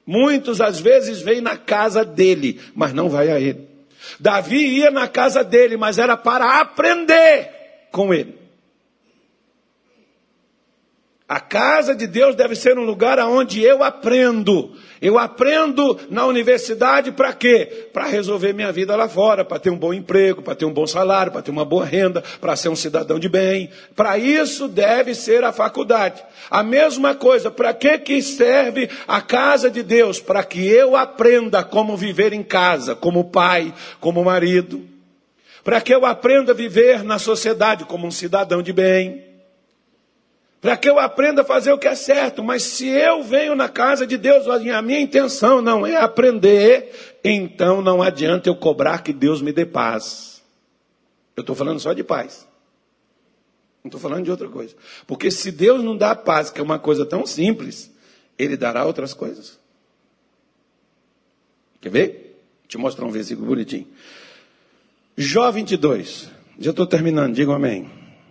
[0.06, 3.72] Muitos às vezes vêm na casa dele, mas não vai a Ele.
[4.20, 7.50] Davi ia na casa dele, mas era para aprender
[7.91, 8.40] com ele.
[11.32, 14.74] A casa de Deus deve ser um lugar onde eu aprendo.
[15.02, 17.88] Eu aprendo na universidade para quê?
[17.94, 20.86] Para resolver minha vida lá fora, para ter um bom emprego, para ter um bom
[20.86, 23.70] salário, para ter uma boa renda, para ser um cidadão de bem.
[23.96, 26.22] Para isso deve ser a faculdade.
[26.50, 30.20] A mesma coisa, para que que serve a casa de Deus?
[30.20, 34.86] Para que eu aprenda como viver em casa, como pai, como marido.
[35.63, 39.31] Para que eu aprenda a viver na sociedade como um cidadão de bem
[40.62, 42.43] para que eu aprenda a fazer o que é certo.
[42.43, 47.82] Mas se eu venho na casa de Deus, a minha intenção não é aprender, então
[47.82, 50.43] não adianta eu cobrar que Deus me dê paz.
[51.36, 52.47] Eu estou falando só de paz.
[53.84, 54.76] Não estou falando de outra coisa.
[55.08, 57.91] Porque se Deus não dá paz, que é uma coisa tão simples,
[58.38, 59.60] Ele dará outras coisas.
[61.82, 62.38] Quer ver?
[62.60, 63.88] Vou te mostrar um versículo bonitinho.
[65.17, 66.30] Jó 22.
[66.60, 67.89] Já estou terminando, digam amém.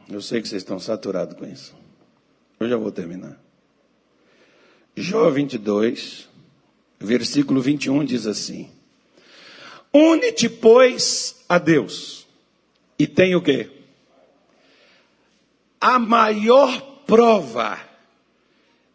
[0.09, 1.80] Eu sei que vocês estão saturados com isso.
[2.61, 3.41] Eu já vou terminar.
[4.95, 6.29] Jó 22,
[6.99, 8.71] versículo 21 diz assim:
[9.95, 12.27] Une-te, pois, a Deus,
[12.99, 13.71] e tem o quê?
[15.81, 17.81] A maior prova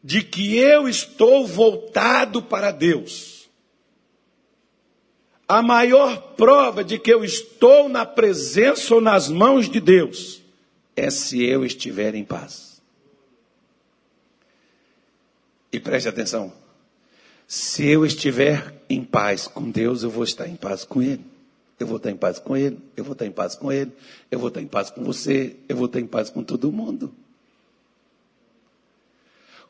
[0.04, 3.50] de que eu estou voltado para Deus.
[5.48, 10.40] A maior prova de que eu estou na presença ou nas mãos de Deus
[10.96, 12.65] é se eu estiver em paz.
[15.76, 16.54] E preste atenção:
[17.46, 21.20] se eu estiver em paz com Deus, eu vou estar em paz com Ele.
[21.78, 23.92] Eu vou estar em paz com Ele, eu vou estar em paz com Ele,
[24.32, 27.14] eu vou estar em paz com você, eu vou estar em paz com todo mundo.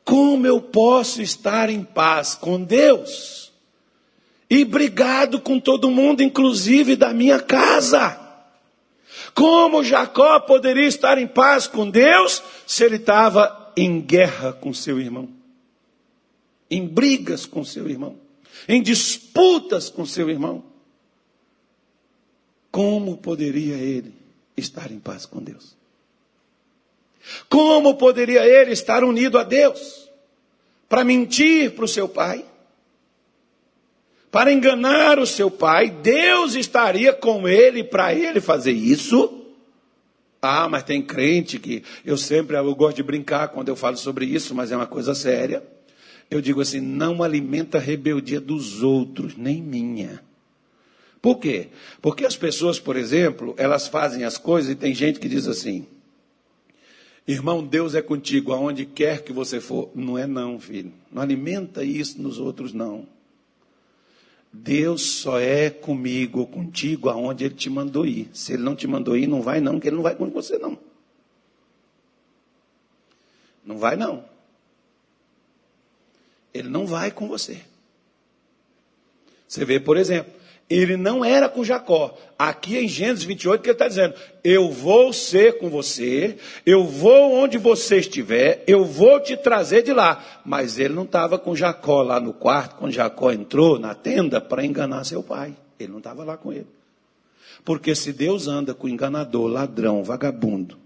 [0.04, 3.50] Como eu posso estar em paz com Deus
[4.48, 8.16] e brigado com todo mundo, inclusive da minha casa?
[9.34, 15.00] Como Jacó poderia estar em paz com Deus se ele estava em guerra com seu
[15.00, 15.35] irmão?
[16.70, 18.18] Em brigas com seu irmão?
[18.68, 20.64] Em disputas com seu irmão?
[22.70, 24.14] Como poderia ele
[24.56, 25.76] estar em paz com Deus?
[27.48, 30.10] Como poderia ele estar unido a Deus?
[30.88, 32.44] Para mentir para o seu pai?
[34.30, 35.90] Para enganar o seu pai?
[35.90, 39.44] Deus estaria com ele para ele fazer isso?
[40.42, 44.26] Ah, mas tem crente que eu sempre eu gosto de brincar quando eu falo sobre
[44.26, 45.62] isso, mas é uma coisa séria.
[46.30, 50.22] Eu digo assim: não alimenta a rebeldia dos outros, nem minha.
[51.20, 51.68] Por quê?
[52.00, 55.86] Porque as pessoas, por exemplo, elas fazem as coisas e tem gente que diz assim:
[57.26, 59.90] Irmão, Deus é contigo aonde quer que você for.
[59.94, 60.92] Não é não, filho.
[61.10, 63.06] Não alimenta isso nos outros não.
[64.52, 68.30] Deus só é comigo contigo aonde ele te mandou ir.
[68.32, 70.56] Se ele não te mandou ir, não vai não, que ele não vai com você
[70.58, 70.78] não.
[73.64, 74.24] Não vai não.
[76.56, 77.60] Ele não vai com você.
[79.48, 80.32] Você vê, por exemplo,
[80.68, 82.16] ele não era com Jacó.
[82.38, 87.34] Aqui em Gênesis 28, que ele está dizendo: Eu vou ser com você, eu vou
[87.34, 90.42] onde você estiver, eu vou te trazer de lá.
[90.44, 94.64] Mas ele não estava com Jacó lá no quarto, quando Jacó entrou na tenda para
[94.64, 95.56] enganar seu pai.
[95.78, 96.66] Ele não estava lá com ele.
[97.64, 100.78] Porque se Deus anda com enganador, ladrão, vagabundo,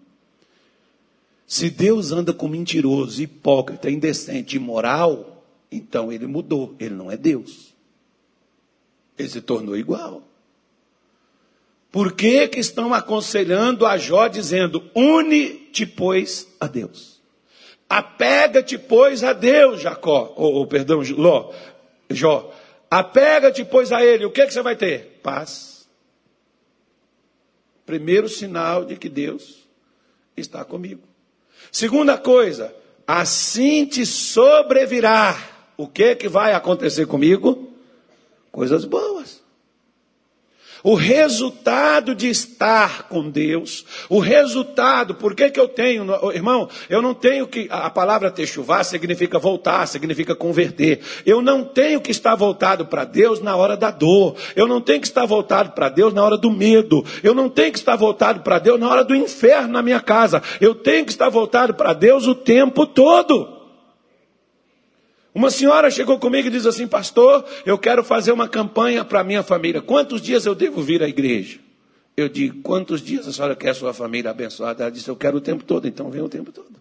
[1.47, 5.39] se Deus anda com mentiroso, hipócrita, indecente, imoral,
[5.71, 7.75] então ele mudou, ele não é Deus.
[9.18, 10.23] Ele se tornou igual.
[11.93, 17.21] Por que, que estão aconselhando a Jó dizendo: une-te, pois, a Deus?
[17.89, 21.53] Apega-te, pois, a Deus, Jacó, ou, ou perdão, Ló,
[22.09, 22.55] Jó.
[22.89, 24.25] Apega-te, pois, a Ele.
[24.25, 25.21] O que, que você vai ter?
[25.23, 25.89] Paz.
[27.85, 29.68] Primeiro sinal de que Deus
[30.37, 31.03] está comigo.
[31.73, 32.75] Segunda coisa,
[33.07, 35.37] assim te sobrevirá.
[35.81, 37.70] O que, que vai acontecer comigo?
[38.51, 39.41] coisas boas.
[40.83, 47.03] O resultado de estar com Deus, o resultado, por que, que eu tenho, irmão, eu
[47.03, 51.01] não tenho que, a palavra techuvá significa voltar, significa converter.
[51.26, 55.03] Eu não tenho que estar voltado para Deus na hora da dor, eu não tenho
[55.03, 58.41] que estar voltado para Deus na hora do medo, eu não tenho que estar voltado
[58.41, 61.93] para Deus na hora do inferno na minha casa, eu tenho que estar voltado para
[61.93, 63.60] Deus o tempo todo.
[65.35, 69.43] Uma senhora chegou comigo e disse assim: Pastor, eu quero fazer uma campanha para minha
[69.43, 69.81] família.
[69.81, 71.59] Quantos dias eu devo vir à igreja?
[72.16, 74.83] Eu digo: Quantos dias a senhora quer a sua família abençoada?
[74.83, 75.87] Ela disse: Eu quero o tempo todo.
[75.87, 76.74] Então vem o tempo todo.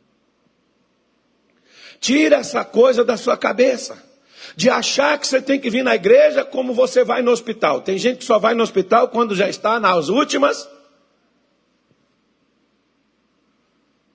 [1.99, 4.03] Tira essa coisa da sua cabeça.
[4.55, 7.81] De achar que você tem que vir na igreja como você vai no hospital.
[7.81, 10.67] Tem gente que só vai no hospital quando já está nas últimas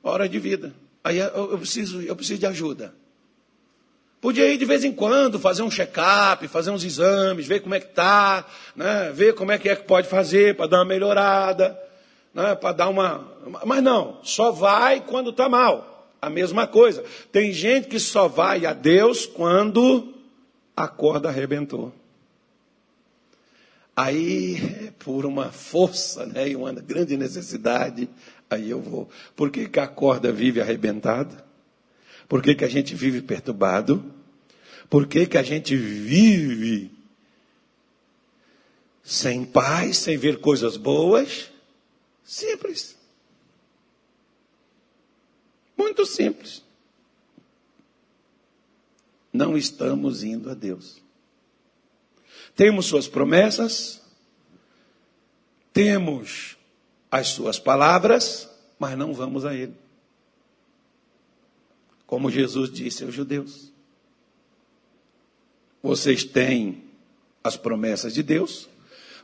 [0.02, 0.74] horas de vida.
[1.04, 2.94] Aí eu preciso, eu preciso de ajuda.
[4.24, 7.80] Podia ir de vez em quando, fazer um check-up, fazer uns exames, ver como é
[7.80, 9.12] que está, né?
[9.12, 11.78] ver como é que é que pode fazer para dar uma melhorada,
[12.32, 12.54] né?
[12.54, 13.30] para dar uma.
[13.66, 16.08] Mas não, só vai quando está mal.
[16.22, 17.04] A mesma coisa.
[17.30, 20.14] Tem gente que só vai a Deus quando
[20.74, 21.92] a corda arrebentou.
[23.94, 28.08] Aí, por uma força né, e uma grande necessidade,
[28.48, 29.06] aí eu vou.
[29.36, 31.43] Por que, que a corda vive arrebentada?
[32.28, 34.12] Por que, que a gente vive perturbado?
[34.88, 36.90] Por que, que a gente vive
[39.02, 41.50] sem paz, sem ver coisas boas?
[42.24, 42.96] Simples.
[45.76, 46.62] Muito simples.
[49.32, 51.02] Não estamos indo a Deus.
[52.54, 54.00] Temos suas promessas,
[55.72, 56.56] temos
[57.10, 58.48] as suas palavras,
[58.78, 59.74] mas não vamos a Ele.
[62.06, 63.72] Como Jesus disse aos judeus.
[65.82, 66.82] Vocês têm
[67.42, 68.68] as promessas de Deus,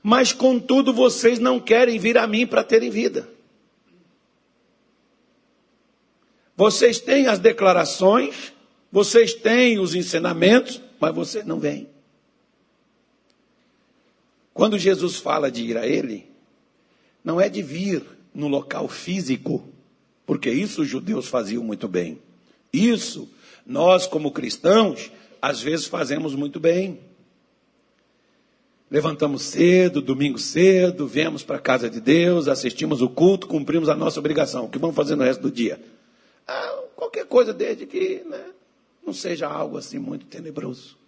[0.02, 3.28] mas contudo vocês não querem vir a mim para terem vida.
[6.56, 8.52] Vocês têm as declarações,
[8.92, 11.88] vocês têm os ensinamentos, mas vocês não vêm.
[14.52, 16.26] Quando Jesus fala de ir a Ele,
[17.24, 18.04] não é de vir
[18.34, 19.66] no local físico,
[20.26, 22.20] porque isso os judeus faziam muito bem.
[22.72, 23.28] Isso,
[23.66, 25.10] nós como cristãos,
[25.40, 27.00] às vezes fazemos muito bem.
[28.90, 33.94] Levantamos cedo, domingo cedo, viemos para a casa de Deus, assistimos o culto, cumprimos a
[33.94, 34.64] nossa obrigação.
[34.64, 35.80] O que vamos fazer no resto do dia?
[36.46, 38.46] Ah, qualquer coisa desde que né,
[39.06, 40.99] não seja algo assim muito tenebroso.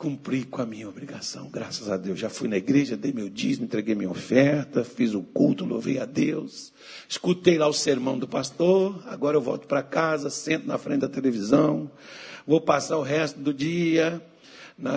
[0.00, 2.18] Cumpri com a minha obrigação, graças a Deus.
[2.18, 6.06] Já fui na igreja, dei meu dízimo, entreguei minha oferta, fiz o culto, louvei a
[6.06, 6.72] Deus.
[7.06, 11.08] Escutei lá o sermão do pastor, agora eu volto para casa, sento na frente da
[11.08, 11.90] televisão,
[12.46, 14.22] vou passar o resto do dia.
[14.78, 14.90] Né?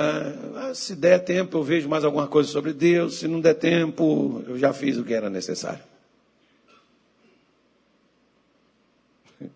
[0.73, 3.15] Se der tempo, eu vejo mais alguma coisa sobre Deus.
[3.15, 5.83] Se não der tempo, eu já fiz o que era necessário.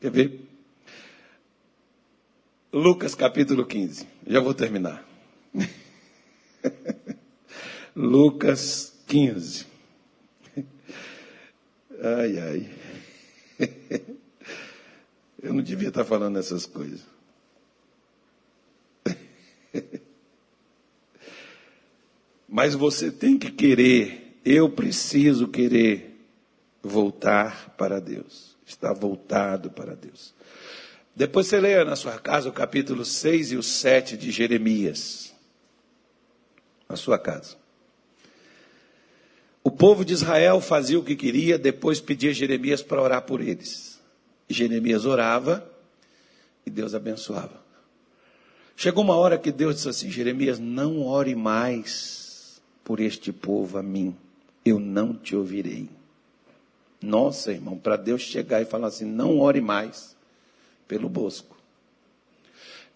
[0.00, 0.45] Quer ver?
[2.76, 4.06] Lucas capítulo 15.
[4.26, 5.02] Já vou terminar.
[7.96, 9.64] Lucas 15.
[12.02, 12.70] Ai, ai.
[15.42, 17.00] Eu não devia estar falando essas coisas.
[22.46, 26.14] Mas você tem que querer, eu preciso querer
[26.82, 28.54] voltar para Deus.
[28.66, 30.34] Estar voltado para Deus.
[31.16, 35.34] Depois você leia na sua casa o capítulo 6 e o 7 de Jeremias.
[36.86, 37.56] Na sua casa.
[39.64, 43.98] O povo de Israel fazia o que queria, depois pedia Jeremias para orar por eles.
[44.46, 45.66] E Jeremias orava
[46.66, 47.64] e Deus abençoava.
[48.76, 53.82] Chegou uma hora que Deus disse assim: Jeremias, não ore mais por este povo a
[53.82, 54.14] mim,
[54.64, 55.88] eu não te ouvirei.
[57.00, 60.15] Nossa, irmão, para Deus chegar e falar assim: não ore mais
[60.86, 61.56] pelo Bosco.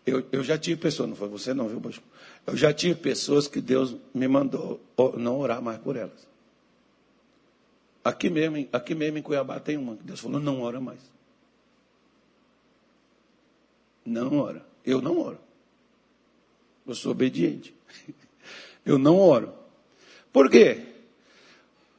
[0.07, 2.05] Eu, eu já tive pessoas, não foi você não, viu, Bosco?
[2.47, 4.81] Eu já tive pessoas que Deus me mandou
[5.17, 6.29] não orar mais por elas.
[8.03, 11.01] Aqui mesmo, aqui mesmo em Cuiabá tem uma que Deus falou, não ora mais.
[14.05, 14.65] Não ora.
[14.85, 15.39] Eu não oro.
[16.87, 17.75] Eu sou obediente.
[18.85, 19.53] Eu não oro.
[20.33, 20.87] Por quê?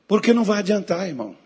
[0.08, 1.38] Porque não vai adiantar, irmão.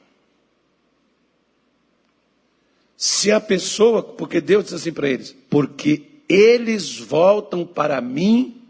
[2.97, 8.61] Se a pessoa, porque Deus disse assim para eles, porque eles voltam para mim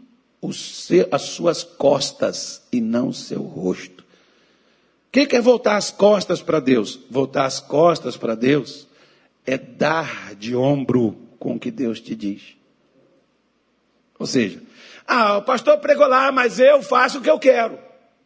[0.52, 4.04] seu, as suas costas e não seu rosto.
[5.08, 7.00] O que é voltar as costas para Deus?
[7.10, 8.86] Voltar as costas para Deus
[9.46, 12.54] é dar de ombro com o que Deus te diz.
[14.18, 14.62] Ou seja,
[15.06, 17.78] ah, o pastor pregou lá, mas eu faço o que eu quero.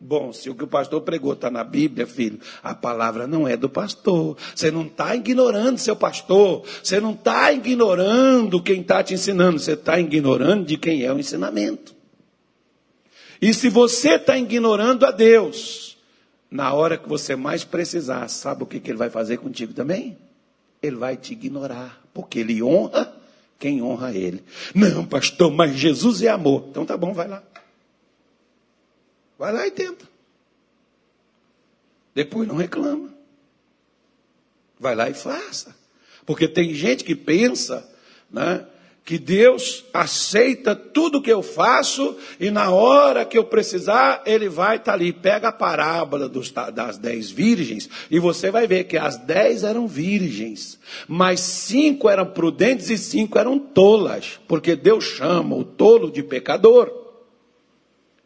[0.03, 3.55] Bom, se o que o pastor pregou está na Bíblia, filho, a palavra não é
[3.55, 4.35] do pastor.
[4.55, 6.65] Você não está ignorando seu pastor.
[6.83, 9.59] Você não está ignorando quem está te ensinando.
[9.59, 11.95] Você está ignorando de quem é o ensinamento.
[13.43, 15.99] E se você está ignorando a Deus,
[16.51, 20.17] na hora que você mais precisar, sabe o que, que ele vai fazer contigo também?
[20.83, 23.15] Ele vai te ignorar, porque ele honra
[23.59, 24.43] quem honra ele.
[24.75, 26.65] Não, pastor, mas Jesus é amor.
[26.71, 27.43] Então tá bom, vai lá.
[29.41, 30.05] Vai lá e tenta.
[32.15, 33.09] Depois não reclama.
[34.79, 35.75] Vai lá e faça.
[36.27, 37.91] Porque tem gente que pensa,
[38.31, 38.67] né,
[39.03, 44.77] que Deus aceita tudo que eu faço e na hora que eu precisar, Ele vai
[44.77, 45.11] estar tá ali.
[45.11, 49.89] Pega a parábola dos, das dez virgens e você vai ver que as dez eram
[49.89, 50.79] virgens,
[51.09, 57.10] mas cinco eram prudentes e cinco eram tolas, porque Deus chama o tolo de pecador.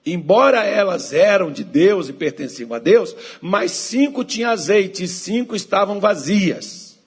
[0.06, 5.56] Embora elas eram de Deus e pertenciam a Deus, mas cinco tinham azeite e cinco
[5.56, 6.98] estavam vazias.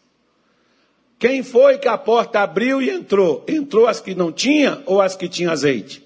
[1.20, 3.44] Quem foi que a porta abriu e entrou?
[3.48, 6.04] Entrou as que não tinham ou as que tinham azeite?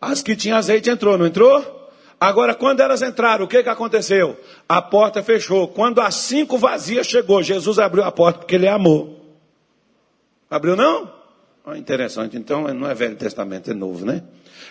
[0.00, 1.80] As que tinham azeite entrou, não entrou?
[2.18, 4.38] Agora, quando elas entraram, o que, que aconteceu?
[4.68, 5.68] A porta fechou.
[5.68, 9.18] Quando as cinco vazias chegou, Jesus abriu a porta porque ele amou.
[10.50, 11.19] Abriu não?
[11.64, 12.36] Oh, interessante.
[12.36, 14.22] Então, não é Velho Testamento, é novo, né?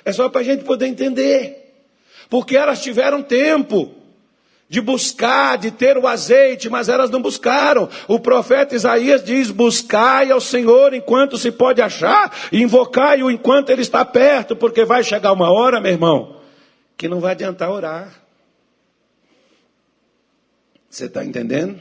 [0.04, 1.86] É só para a gente poder entender.
[2.30, 3.96] Porque elas tiveram tempo
[4.70, 7.90] de buscar, de ter o azeite, mas elas não buscaram.
[8.08, 13.82] O profeta Isaías diz: Buscai ao Senhor enquanto se pode achar, e invocai-o enquanto ele
[13.82, 16.40] está perto, porque vai chegar uma hora, meu irmão,
[16.96, 18.14] que não vai adiantar orar.
[20.88, 21.80] Você está entendendo?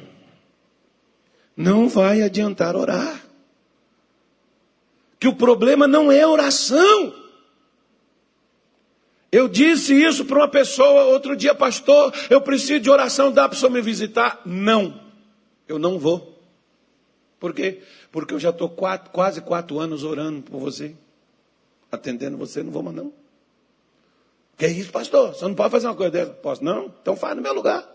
[1.56, 3.27] Não vai adiantar orar.
[5.18, 7.14] Que o problema não é oração.
[9.30, 13.56] Eu disse isso para uma pessoa outro dia, pastor, eu preciso de oração, dá para
[13.56, 14.40] o senhor me visitar?
[14.46, 14.98] Não,
[15.66, 16.40] eu não vou.
[17.38, 17.82] Por quê?
[18.10, 20.94] Porque eu já estou quase quatro anos orando por você,
[21.92, 23.12] atendendo você, não vou mais não.
[24.56, 25.34] Que isso, pastor?
[25.34, 26.32] Você não pode fazer uma coisa dessa?
[26.32, 26.64] Posso?
[26.64, 26.92] Não?
[27.00, 27.86] Então faz no meu lugar.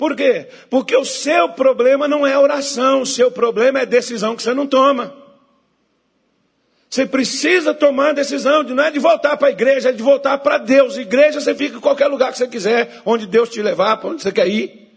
[0.00, 0.48] Por quê?
[0.70, 4.66] Porque o seu problema não é oração, o seu problema é decisão que você não
[4.66, 5.14] toma.
[6.88, 10.02] Você precisa tomar a decisão de não é de voltar para a igreja, é de
[10.02, 10.96] voltar para Deus.
[10.96, 14.22] Igreja você fica em qualquer lugar que você quiser, onde Deus te levar, para onde
[14.22, 14.90] você quer ir.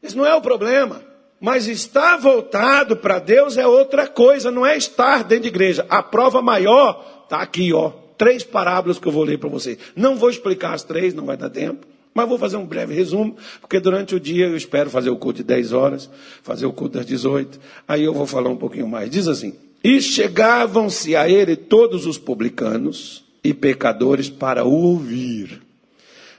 [0.00, 1.02] Esse não é o problema.
[1.40, 5.84] Mas estar voltado para Deus é outra coisa, não é estar dentro de igreja.
[5.88, 7.90] A prova maior está aqui, ó.
[8.16, 9.76] Três parábolas que eu vou ler para você.
[9.96, 11.95] Não vou explicar as três, não vai dar tempo.
[12.16, 15.36] Mas vou fazer um breve resumo, porque durante o dia eu espero fazer o culto
[15.36, 16.08] de 10 horas,
[16.42, 17.60] fazer o culto das 18.
[17.86, 19.10] Aí eu vou falar um pouquinho mais.
[19.10, 19.52] Diz assim:
[19.84, 25.60] E chegavam-se a ele todos os publicanos e pecadores para o ouvir.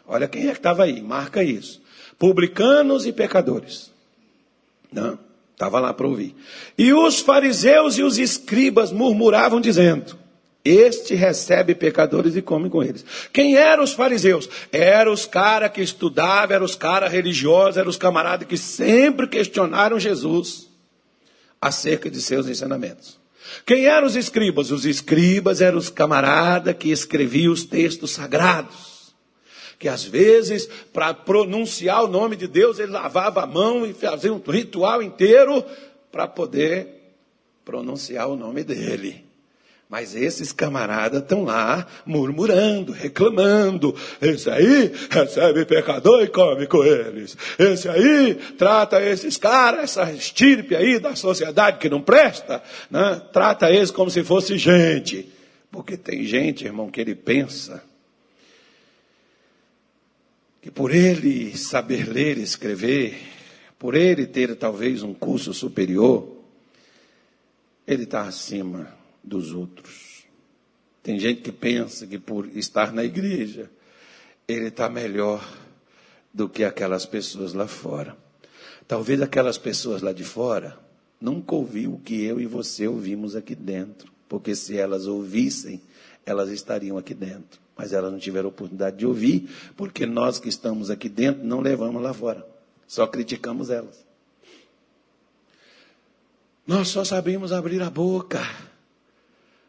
[0.07, 1.79] Olha quem é que estava aí, marca isso.
[2.17, 3.91] Publicanos e pecadores.
[4.91, 5.19] Não,
[5.53, 6.35] estava lá para ouvir.
[6.75, 10.17] E os fariseus e os escribas murmuravam, dizendo:
[10.63, 13.05] Este recebe pecadores e come com eles.
[13.31, 14.49] Quem eram os fariseus?
[14.71, 19.99] Eram os caras que estudavam, eram os caras religiosos, eram os camaradas que sempre questionaram
[19.99, 20.67] Jesus
[21.61, 23.17] acerca de seus ensinamentos.
[23.65, 24.71] Quem eram os escribas?
[24.71, 28.97] Os escribas eram os camaradas que escreviam os textos sagrados
[29.79, 34.33] que às vezes, para pronunciar o nome de Deus, ele lavava a mão e fazia
[34.33, 35.63] um ritual inteiro
[36.11, 37.15] para poder
[37.63, 39.26] pronunciar o nome dele.
[39.89, 43.95] Mas esses camaradas estão lá murmurando, reclamando.
[44.21, 47.37] Esse aí recebe pecador e come com eles.
[47.57, 52.61] Esse aí trata esses caras, essa estirpe aí da sociedade que não presta,
[52.91, 53.21] né?
[53.31, 55.31] trata eles como se fosse gente.
[55.71, 57.81] Porque tem gente, irmão, que ele pensa
[60.61, 63.17] que por ele saber ler e escrever,
[63.79, 66.27] por ele ter talvez um curso superior,
[67.87, 68.96] ele está acima
[69.27, 70.25] dos outros.
[71.03, 73.69] Tem gente que pensa que por estar na igreja,
[74.47, 75.47] ele está melhor
[76.33, 78.17] do que aquelas pessoas lá fora.
[78.87, 80.77] Talvez aquelas pessoas lá de fora
[81.19, 85.81] nunca ouviram o que eu e você ouvimos aqui dentro, porque se elas ouvissem,
[86.25, 90.89] elas estariam aqui dentro mas elas não tiveram oportunidade de ouvir, porque nós que estamos
[90.89, 92.45] aqui dentro não levamos lá fora,
[92.87, 94.03] só criticamos elas.
[96.65, 98.41] Nós só sabemos abrir a boca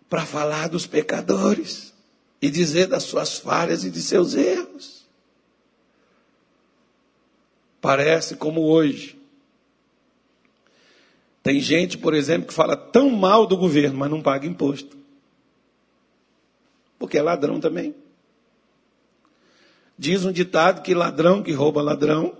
[0.08, 1.92] para falar dos pecadores
[2.40, 5.06] e dizer das suas falhas e de seus erros.
[7.80, 9.18] Parece como hoje.
[11.42, 14.98] Tem gente, por exemplo, que fala tão mal do governo, mas não paga imposto
[16.98, 17.94] porque é ladrão também.
[19.96, 22.36] Diz um ditado que ladrão que rouba ladrão.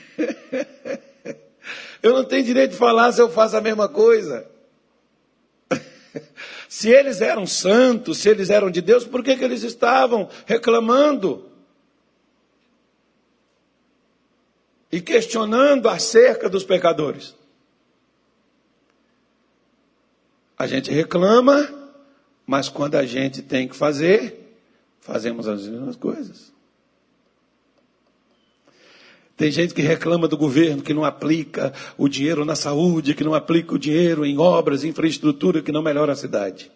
[2.05, 4.47] Eu não tenho direito de falar se eu faço a mesma coisa.
[6.69, 11.49] Se eles eram santos, se eles eram de Deus, por que, que eles estavam reclamando?
[14.93, 17.35] E questionando acerca dos pecadores?
[20.59, 21.73] A gente reclama,
[22.45, 24.59] mas quando a gente tem que fazer,
[25.01, 26.54] fazemos as mesmas coisas.
[29.37, 33.35] Tem gente que reclama do governo que não aplica o dinheiro na saúde, que não
[33.35, 36.71] aplica o dinheiro em obras, infraestrutura, que não melhora a cidade.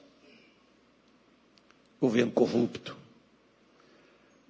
[2.01, 2.97] Governo corrupto.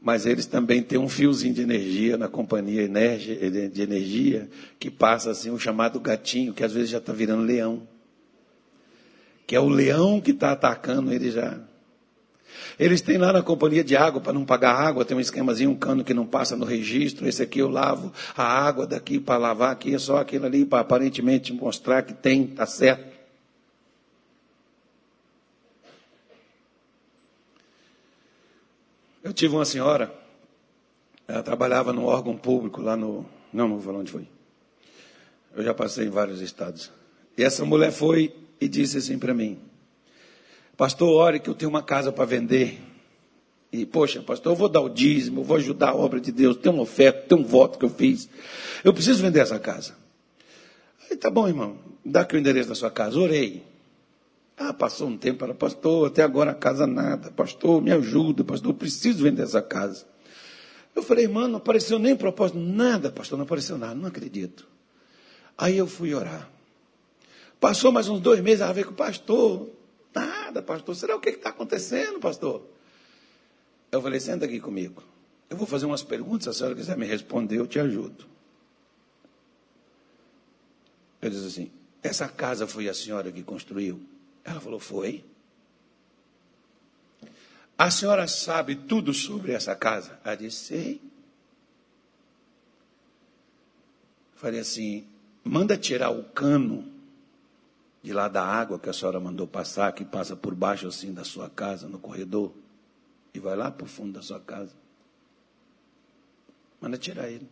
[0.01, 4.49] Mas eles também têm um fiozinho de energia na companhia de energia
[4.79, 7.87] que passa assim, o chamado gatinho, que às vezes já está virando leão
[9.49, 11.59] que é o leão que está atacando ele já.
[12.79, 15.77] Eles têm lá na companhia de água para não pagar água, tem um esquemazinho, um
[15.77, 17.27] cano que não passa no registro.
[17.27, 20.81] Esse aqui eu lavo a água daqui para lavar aqui, é só aquilo ali para
[20.81, 23.19] aparentemente mostrar que tem, está certo.
[29.25, 30.15] Eu tive uma senhora,
[31.27, 33.27] ela trabalhava no órgão público lá no.
[33.53, 34.27] Não, não vou falar onde foi.
[35.55, 36.93] Eu já passei em vários estados.
[37.37, 39.59] E essa mulher foi e disse assim para mim:
[40.79, 42.81] Pastor, ore que eu tenho uma casa para vender.
[43.73, 46.71] E, poxa, pastor, eu vou dar o dízimo, vou ajudar a obra de Deus, tem
[46.71, 48.29] uma oferta, tem um voto que eu fiz.
[48.85, 49.97] Eu preciso vender essa casa.
[51.11, 53.19] Aí, tá bom, irmão, dá aqui o endereço da sua casa.
[53.19, 53.65] Orei.
[54.57, 57.33] Ah, passou um tempo, ela, pastor, até agora a casa nada.
[57.33, 60.07] Pastor, me ajuda, pastor, eu preciso vender essa casa.
[60.95, 64.65] Eu falei, mano, não apareceu nem propósito, nada, pastor, não apareceu nada, não acredito.
[65.57, 66.49] Aí eu fui orar.
[67.59, 69.77] Passou mais uns dois meses, ela veio com o pastor.
[70.15, 70.95] Nada, pastor.
[70.97, 72.67] Será o que está acontecendo, pastor?
[73.91, 75.03] Eu falei, senta aqui comigo.
[75.49, 78.27] Eu vou fazer umas perguntas, se a senhora quiser me responder, eu te ajudo.
[81.21, 81.71] Eu disse assim,
[82.03, 84.01] essa casa foi a senhora que construiu?
[84.45, 85.25] Ela falou, foi.
[87.77, 90.19] A senhora sabe tudo sobre essa casa?
[90.25, 91.03] Ela disse, sei.
[94.35, 95.07] Falei assim,
[95.43, 96.98] manda tirar o cano
[98.03, 101.25] de lá da água que a senhora mandou passar, que passa por baixo assim da
[101.25, 102.53] sua casa, no corredor,
[103.35, 104.75] e vai lá para o fundo da sua casa.
[106.81, 107.49] Manda tirar ele.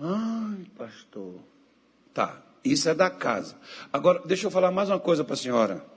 [0.00, 1.40] Ai, pastor.
[2.12, 3.56] Tá, isso é da casa.
[3.92, 5.95] Agora, deixa eu falar mais uma coisa para a senhora.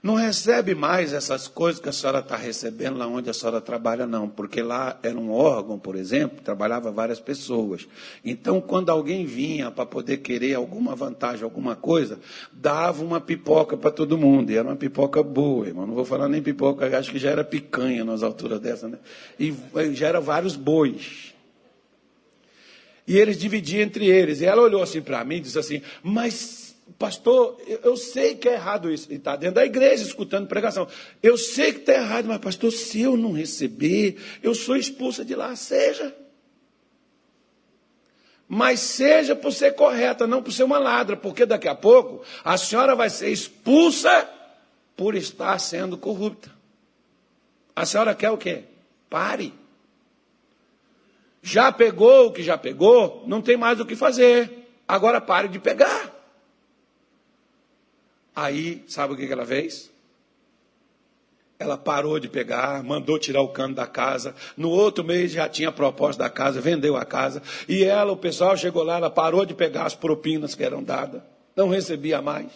[0.00, 4.06] Não recebe mais essas coisas que a senhora está recebendo lá onde a senhora trabalha,
[4.06, 7.88] não, porque lá era um órgão, por exemplo, trabalhava várias pessoas.
[8.24, 12.20] Então, quando alguém vinha para poder querer alguma vantagem, alguma coisa,
[12.52, 14.52] dava uma pipoca para todo mundo.
[14.52, 15.84] E era uma pipoca boa, irmão.
[15.84, 18.98] Não vou falar nem pipoca, acho que já era picanha nas alturas dessa, né?
[19.38, 19.52] E
[19.94, 21.34] já era vários bois.
[23.08, 24.42] E eles dividiam entre eles.
[24.42, 26.67] E ela olhou assim para mim e disse assim: Mas,
[26.98, 29.10] pastor, eu sei que é errado isso.
[29.10, 30.86] E está dentro da igreja escutando pregação.
[31.22, 35.34] Eu sei que está errado, mas, pastor, se eu não receber, eu sou expulsa de
[35.34, 35.54] lá.
[35.56, 36.14] Seja.
[38.48, 42.56] Mas seja por ser correta, não por ser uma ladra, porque daqui a pouco a
[42.56, 44.28] senhora vai ser expulsa
[44.96, 46.50] por estar sendo corrupta.
[47.76, 48.64] A senhora quer o quê?
[49.10, 49.52] Pare.
[51.42, 54.66] Já pegou o que já pegou, não tem mais o que fazer.
[54.88, 56.07] Agora pare de pegar.
[58.40, 59.90] Aí, sabe o que ela fez?
[61.58, 64.32] Ela parou de pegar, mandou tirar o cano da casa.
[64.56, 67.42] No outro mês já tinha proposta da casa, vendeu a casa.
[67.68, 71.20] E ela, o pessoal chegou lá, ela parou de pegar as propinas que eram dadas.
[71.56, 72.52] Não recebia mais.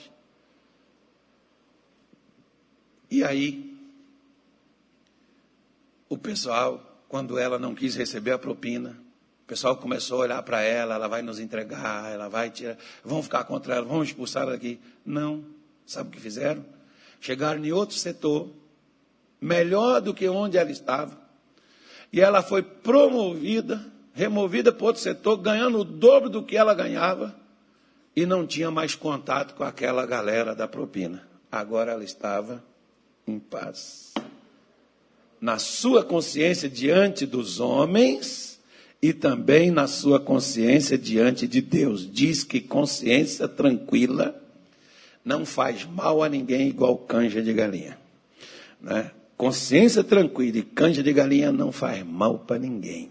[3.10, 3.76] E aí,
[6.08, 8.96] o pessoal quando ela não quis receber a propina.
[9.42, 13.20] O pessoal começou a olhar para ela, ela vai nos entregar, ela vai tirar, vão
[13.20, 14.78] ficar contra ela, vamos expulsar ela daqui.
[15.04, 15.44] Não.
[15.86, 16.64] Sabe o que fizeram?
[17.20, 18.50] Chegaram em outro setor,
[19.40, 21.20] melhor do que onde ela estava.
[22.12, 27.34] E ela foi promovida, removida para outro setor, ganhando o dobro do que ela ganhava.
[28.14, 31.26] E não tinha mais contato com aquela galera da propina.
[31.50, 32.62] Agora ela estava
[33.26, 34.12] em paz
[35.42, 38.60] na sua consciência diante dos homens
[39.02, 42.08] e também na sua consciência diante de Deus.
[42.08, 44.40] Diz que consciência tranquila
[45.24, 47.98] não faz mal a ninguém igual canja de galinha.
[48.80, 49.10] Né?
[49.36, 53.10] Consciência tranquila e canja de galinha não faz mal para ninguém.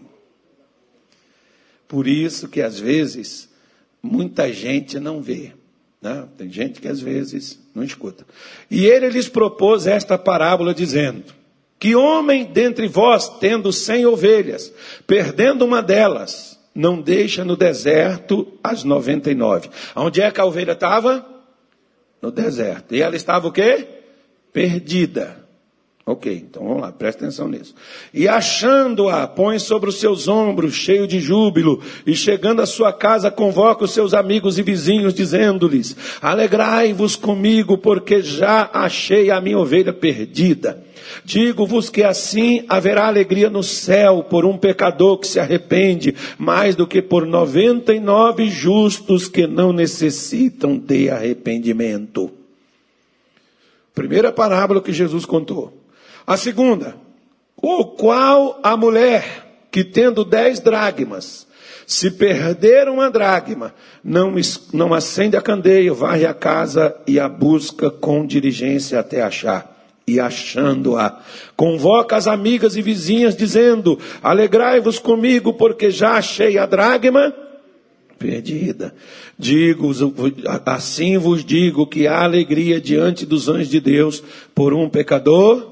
[1.88, 3.48] Por isso que às vezes
[4.02, 5.52] muita gente não vê.
[6.00, 6.26] Né?
[6.36, 8.26] Tem gente que às vezes não escuta.
[8.70, 11.24] E ele lhes propôs esta parábola dizendo:
[11.78, 14.72] que homem dentre vós, tendo cem ovelhas,
[15.06, 19.68] perdendo uma delas, não deixa no deserto as noventa e nove?
[19.94, 21.31] Onde é que a ovelha estava?
[22.22, 22.94] No deserto.
[22.94, 23.88] E ela estava o quê?
[24.52, 25.41] Perdida.
[26.04, 27.76] Ok, então vamos lá, presta atenção nisso.
[28.12, 33.30] E achando-a, põe sobre os seus ombros, cheio de júbilo, e chegando à sua casa,
[33.30, 39.92] convoca os seus amigos e vizinhos, dizendo-lhes: Alegrai-vos comigo, porque já achei a minha ovelha
[39.92, 40.82] perdida.
[41.24, 46.86] Digo-vos que assim haverá alegria no céu por um pecador que se arrepende, mais do
[46.86, 52.28] que por noventa e nove justos que não necessitam de arrependimento.
[53.94, 55.81] Primeira parábola que Jesus contou.
[56.26, 56.96] A segunda,
[57.56, 61.46] o qual a mulher que tendo dez dragmas,
[61.86, 64.34] se perder uma dragma, não,
[64.72, 69.70] não acende a candeia, varre a casa e a busca com diligência até achar.
[70.06, 71.20] E achando-a,
[71.56, 77.32] convoca as amigas e vizinhas, dizendo: Alegrai-vos comigo, porque já achei a dragma
[78.18, 78.92] perdida.
[79.38, 79.90] Digo,
[80.66, 84.22] assim vos digo que há alegria diante dos anjos de Deus
[84.54, 85.71] por um pecador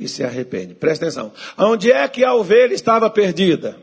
[0.00, 0.74] que se arrepende.
[0.74, 1.30] Presta atenção.
[1.58, 3.78] Aonde é que a ovelha estava perdida?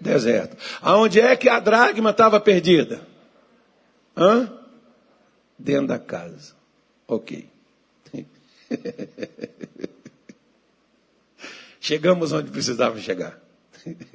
[0.00, 0.56] Deserto.
[0.80, 3.06] Aonde é que a dragma estava perdida?
[4.16, 4.50] Hã?
[5.58, 6.54] Dentro da casa.
[7.06, 7.46] Ok.
[11.78, 13.38] Chegamos onde precisávamos chegar.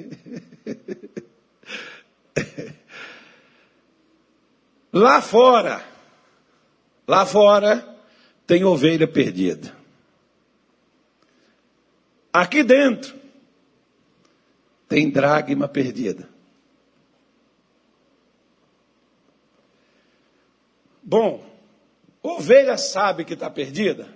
[4.91, 5.83] Lá fora,
[7.07, 7.97] lá fora,
[8.45, 9.82] tem ovelha perdida.
[12.33, 13.15] Aqui dentro
[14.89, 16.27] tem dragma perdida.
[21.03, 21.45] Bom,
[22.23, 24.07] ovelha sabe que está perdida?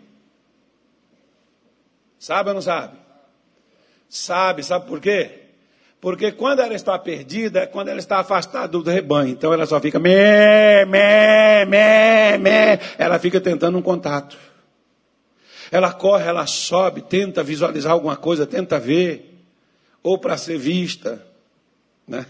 [2.18, 2.97] Sabe ou não sabe?
[4.09, 5.43] Sabe, sabe por quê?
[5.99, 9.30] Porque quando ela está perdida, é quando ela está afastada do rebanho.
[9.30, 12.80] Então ela só fica mé, mé, mé, mé.
[12.97, 14.38] Ela fica tentando um contato.
[15.72, 19.38] Ela corre, ela sobe, tenta visualizar alguma coisa, tenta ver,
[20.01, 21.26] ou para ser vista.
[22.07, 22.26] Né?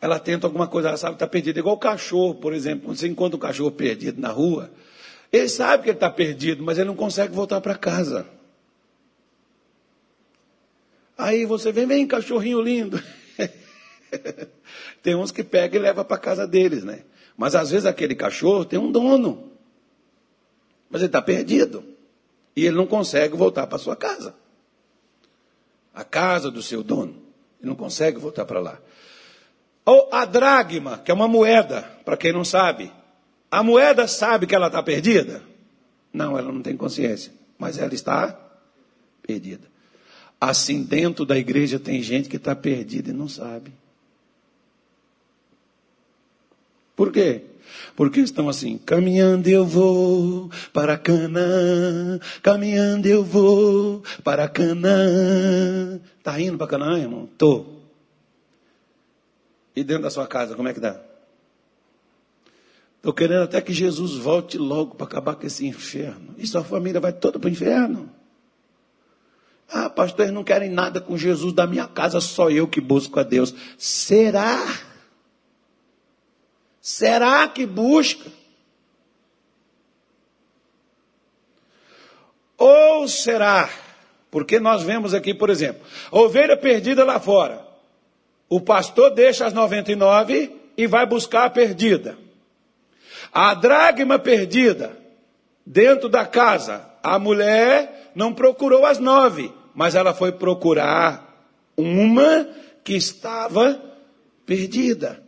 [0.00, 1.58] Ela tenta alguma coisa, ela sabe que está perdida.
[1.58, 4.70] Igual o cachorro, por exemplo, quando você encontra um cachorro perdido na rua,
[5.32, 8.26] ele sabe que ele está perdido, mas ele não consegue voltar para casa.
[11.16, 13.02] Aí você vem, vem, cachorrinho lindo.
[15.02, 17.02] tem uns que pega e leva para casa deles, né?
[17.36, 19.52] Mas às vezes aquele cachorro tem um dono.
[20.90, 21.93] Mas ele está perdido.
[22.56, 24.34] E ele não consegue voltar para sua casa.
[25.92, 27.22] A casa do seu dono.
[27.60, 28.78] Ele não consegue voltar para lá.
[29.84, 32.92] Ou a dragma, que é uma moeda, para quem não sabe.
[33.50, 35.42] A moeda sabe que ela está perdida?
[36.12, 37.32] Não, ela não tem consciência.
[37.58, 38.38] Mas ela está
[39.22, 39.68] perdida.
[40.40, 43.72] Assim, dentro da igreja tem gente que está perdida e não sabe.
[46.94, 47.42] Por quê?
[47.96, 56.00] Porque estão assim, caminhando eu vou para Canaã, caminhando eu vou para Canaã.
[56.18, 57.28] Está indo para Canaã, irmão?
[57.38, 57.66] Tô.
[59.76, 61.00] E dentro da sua casa, como é que dá?
[62.96, 66.34] Estou querendo até que Jesus volte logo para acabar com esse inferno.
[66.38, 68.08] E sua família vai toda para o inferno.
[69.70, 73.20] Ah, pastor, eles não querem nada com Jesus da minha casa, só eu que busco
[73.20, 73.54] a Deus.
[73.76, 74.58] Será?
[76.84, 78.30] Será que busca?
[82.58, 83.70] Ou será?
[84.30, 85.80] Porque nós vemos aqui, por exemplo,
[86.12, 87.66] a ovelha perdida lá fora.
[88.50, 92.18] O pastor deixa as 99 e vai buscar a perdida.
[93.32, 94.94] A dragma perdida
[95.64, 96.86] dentro da casa.
[97.02, 102.46] A mulher não procurou as nove, mas ela foi procurar uma
[102.84, 103.82] que estava
[104.44, 105.23] perdida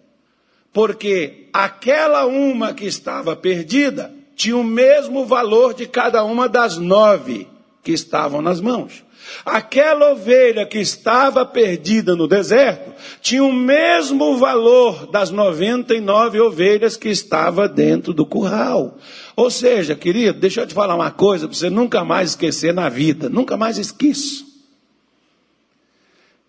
[0.77, 7.49] porque aquela uma que estava perdida tinha o mesmo valor de cada uma das nove
[7.83, 9.03] que estavam nas mãos.
[9.43, 17.09] Aquela ovelha que estava perdida no deserto tinha o mesmo valor das 99 ovelhas que
[17.09, 18.99] estava dentro do curral.
[19.35, 22.91] Ou seja, querido, deixa eu te falar uma coisa para você nunca mais esquecer na
[22.91, 24.46] vida, nunca mais esqueça.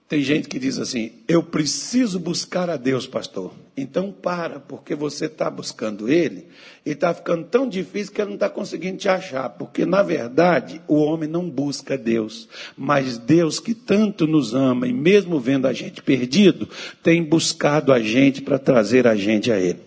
[0.08, 3.53] Tem gente que diz assim: eu preciso buscar a Deus, pastor.
[3.76, 6.47] Então para, porque você está buscando Ele
[6.86, 9.49] e está ficando tão difícil que ele não está conseguindo te achar.
[9.49, 12.47] Porque na verdade o homem não busca Deus,
[12.78, 16.70] mas Deus que tanto nos ama e mesmo vendo a gente perdido,
[17.03, 19.82] tem buscado a gente para trazer a gente a Ele.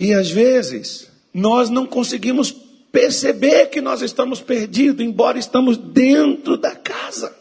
[0.00, 2.63] E às vezes nós não conseguimos
[2.94, 7.36] perceber que nós estamos perdidos, embora estamos dentro da casa.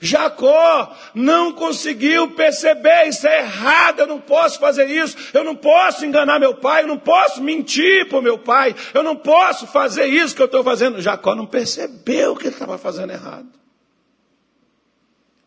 [0.00, 6.06] Jacó não conseguiu perceber isso é errado, eu não posso fazer isso, eu não posso
[6.06, 10.06] enganar meu pai, eu não posso mentir para o meu pai, eu não posso fazer
[10.06, 11.02] isso que eu estou fazendo.
[11.02, 13.48] Jacó não percebeu que ele estava fazendo errado.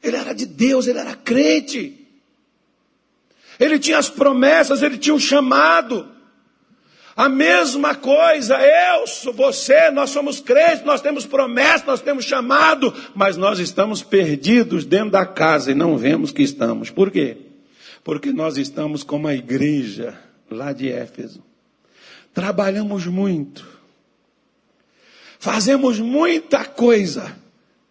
[0.04, 1.98] Ele era de Deus, ele era crente.
[3.60, 6.21] Ele tinha as promessas, ele tinha o um chamado.
[7.16, 13.36] A mesma coisa, eu, você, nós somos crentes, nós temos promessa, nós temos chamado, mas
[13.36, 16.90] nós estamos perdidos dentro da casa e não vemos que estamos.
[16.90, 17.38] Por quê?
[18.04, 20.18] Porque nós estamos como a igreja
[20.50, 21.44] lá de Éfeso.
[22.34, 23.68] Trabalhamos muito,
[25.38, 27.36] fazemos muita coisa,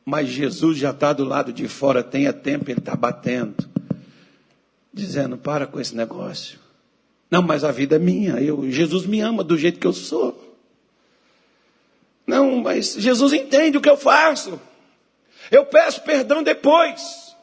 [0.02, 3.68] mas Jesus já está do lado de fora, tenha tempo, ele está batendo,
[4.92, 6.59] dizendo: para com esse negócio.
[7.30, 8.40] Não, mas a vida é minha.
[8.40, 10.58] Eu, Jesus me ama do jeito que eu sou.
[12.26, 14.60] Não, mas Jesus entende o que eu faço.
[15.50, 17.36] Eu peço perdão depois.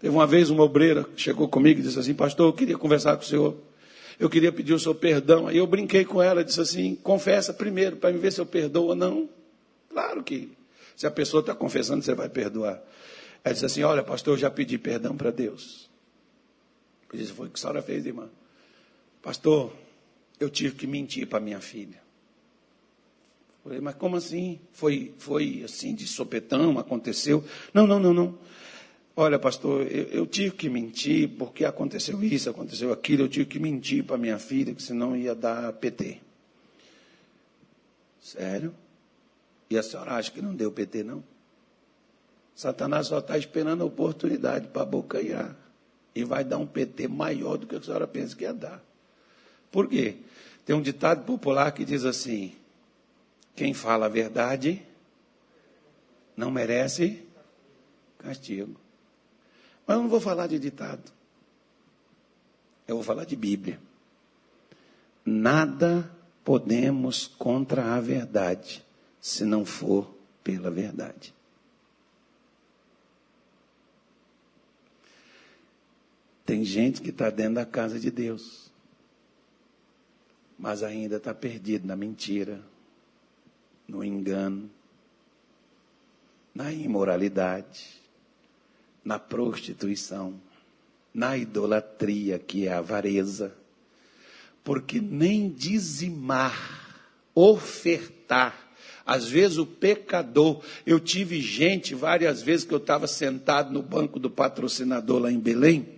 [0.00, 3.16] Teve uma vez uma obreira que chegou comigo e disse assim: Pastor, eu queria conversar
[3.16, 3.56] com o senhor.
[4.18, 5.46] Eu queria pedir o seu perdão.
[5.46, 8.88] Aí eu brinquei com ela, disse assim: Confessa primeiro para me ver se eu perdoo
[8.88, 9.28] ou não.
[9.88, 10.52] Claro que
[10.94, 12.80] se a pessoa está confessando, você vai perdoar.
[13.42, 15.85] Ela disse assim: Olha, pastor, eu já pedi perdão para Deus.
[17.12, 18.28] Eu disse, foi o que a senhora fez, irmã.
[19.22, 19.72] Pastor,
[20.38, 22.00] eu tive que mentir para minha filha.
[23.62, 24.60] Falei, mas como assim?
[24.72, 27.44] Foi, foi assim de sopetão, aconteceu?
[27.74, 28.38] Não, não, não, não.
[29.16, 33.58] Olha, pastor, eu, eu, tive que mentir porque aconteceu isso, aconteceu aquilo, eu tive que
[33.58, 36.20] mentir para minha filha, que senão ia dar PT.
[38.20, 38.74] Sério?
[39.70, 41.24] E a senhora acha que não deu PT, não?
[42.54, 45.56] Satanás só está esperando a oportunidade para abocanhar
[46.16, 48.82] e vai dar um PT maior do que a senhora pensa que ia dar.
[49.70, 50.16] Por quê?
[50.64, 52.56] Tem um ditado popular que diz assim:
[53.54, 54.82] quem fala a verdade
[56.34, 57.22] não merece
[58.18, 58.80] castigo.
[59.86, 61.12] Mas eu não vou falar de ditado.
[62.88, 63.78] Eu vou falar de Bíblia.
[65.22, 66.10] Nada
[66.42, 68.82] podemos contra a verdade
[69.20, 71.35] se não for pela verdade.
[76.46, 78.66] Tem gente que está dentro da casa de Deus.
[80.58, 82.60] mas ainda está perdido na mentira,
[83.86, 84.70] no engano,
[86.54, 87.86] na imoralidade,
[89.04, 90.40] na prostituição,
[91.12, 93.54] na idolatria, que é a avareza.
[94.64, 96.96] Porque nem dizimar,
[97.34, 98.66] ofertar,
[99.04, 104.18] às vezes o pecador, eu tive gente várias vezes que eu estava sentado no banco
[104.18, 105.95] do patrocinador lá em Belém,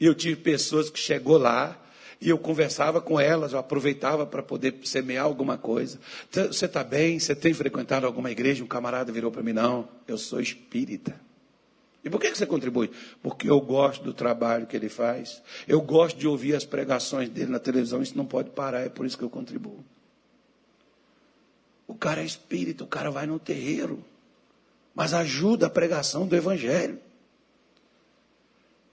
[0.00, 1.76] e eu tive pessoas que chegou lá,
[2.20, 6.00] e eu conversava com elas, eu aproveitava para poder semear alguma coisa.
[6.30, 7.18] Você está bem?
[7.18, 8.64] Você tem frequentado alguma igreja?
[8.64, 11.14] Um camarada virou para mim: Não, eu sou espírita.
[12.04, 12.90] E por que você contribui?
[13.22, 15.42] Porque eu gosto do trabalho que ele faz.
[15.66, 18.02] Eu gosto de ouvir as pregações dele na televisão.
[18.02, 19.84] Isso não pode parar, é por isso que eu contribuo.
[21.86, 24.04] O cara é espírita, o cara vai no terreiro,
[24.94, 26.98] mas ajuda a pregação do evangelho.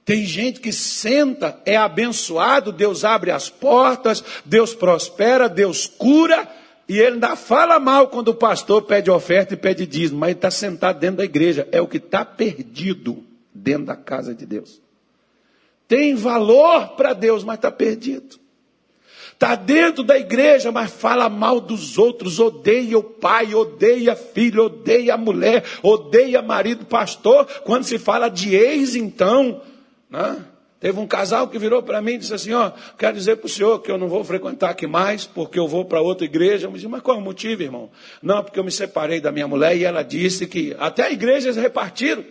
[0.05, 6.47] Tem gente que senta, é abençoado, Deus abre as portas, Deus prospera, Deus cura,
[6.87, 10.37] e ele ainda fala mal quando o pastor pede oferta e pede dízimo, mas ele
[10.37, 11.67] está sentado dentro da igreja.
[11.71, 14.79] É o que está perdido dentro da casa de Deus.
[15.87, 18.39] Tem valor para Deus, mas está perdido.
[19.33, 25.15] Está dentro da igreja, mas fala mal dos outros, odeia o pai, odeia filho, odeia
[25.15, 27.45] a mulher, odeia marido, pastor.
[27.63, 29.61] Quando se fala de ex, então,
[30.15, 30.45] né?
[30.79, 33.49] Teve um casal que virou para mim e disse assim: Ó, quero dizer para o
[33.49, 36.67] senhor que eu não vou frequentar aqui mais, porque eu vou para outra igreja.
[36.67, 37.89] Eu disse, mas qual é o motivo, irmão?
[38.21, 42.23] Não, porque eu me separei da minha mulher e ela disse que até igrejas repartiram.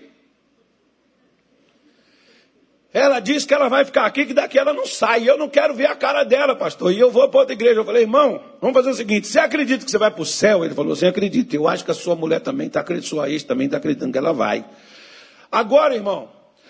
[2.93, 5.29] Ela disse que ela vai ficar aqui, que daqui ela não sai.
[5.29, 6.93] Eu não quero ver a cara dela, pastor.
[6.93, 7.81] E eu vou para outra igreja.
[7.81, 10.65] Eu falei, irmão, vamos fazer o seguinte: você acredita que você vai para o céu?
[10.65, 11.55] Ele falou assim: acredito.
[11.55, 14.19] Eu acho que a sua mulher também está acreditando, sua ex também está acreditando que
[14.19, 14.65] ela vai.
[15.51, 16.29] Agora, irmão,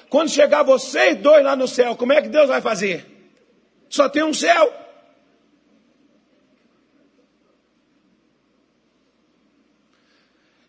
[0.09, 3.07] quando chegar vocês dois lá no céu, como é que Deus vai fazer?
[3.89, 4.73] Só tem um céu.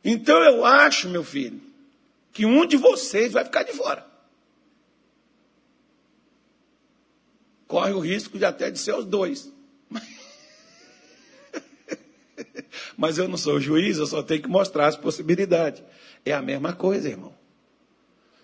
[0.03, 1.59] Então eu acho, meu filho,
[2.31, 4.05] que um de vocês vai ficar de fora.
[7.67, 9.51] Corre o risco de até de ser os dois.
[12.95, 15.81] Mas eu não sou juiz, eu só tenho que mostrar as possibilidades.
[16.23, 17.33] É a mesma coisa, irmão.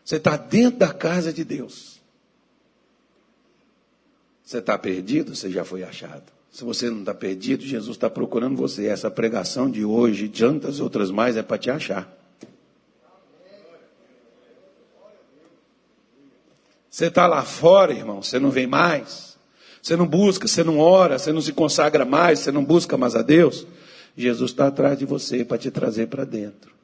[0.03, 1.99] Você está dentro da casa de Deus.
[4.43, 6.23] Você está perdido, você já foi achado.
[6.51, 8.87] Se você não está perdido, Jesus está procurando você.
[8.87, 12.11] Essa pregação de hoje, de tantas outras mais, é para te achar.
[16.89, 19.37] Você está lá fora, irmão, você não vem mais.
[19.81, 23.15] Você não busca, você não ora, você não se consagra mais, você não busca mais
[23.15, 23.65] a Deus.
[24.15, 26.80] Jesus está atrás de você para te trazer para dentro.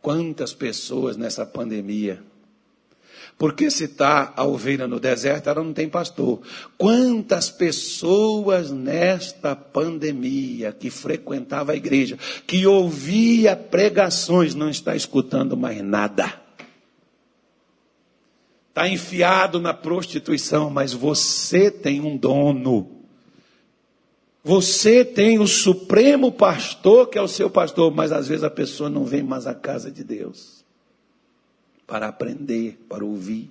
[0.00, 2.22] Quantas pessoas nessa pandemia.
[3.40, 6.42] Porque se está a ovelha no deserto, ela não tem pastor.
[6.76, 15.82] Quantas pessoas nesta pandemia que frequentava a igreja, que ouvia pregações, não está escutando mais
[15.82, 16.38] nada.
[18.68, 22.99] Está enfiado na prostituição, mas você tem um dono.
[24.42, 28.88] Você tem o supremo pastor, que é o seu pastor, mas às vezes a pessoa
[28.88, 30.64] não vem mais à casa de Deus
[31.86, 33.50] para aprender, para ouvir.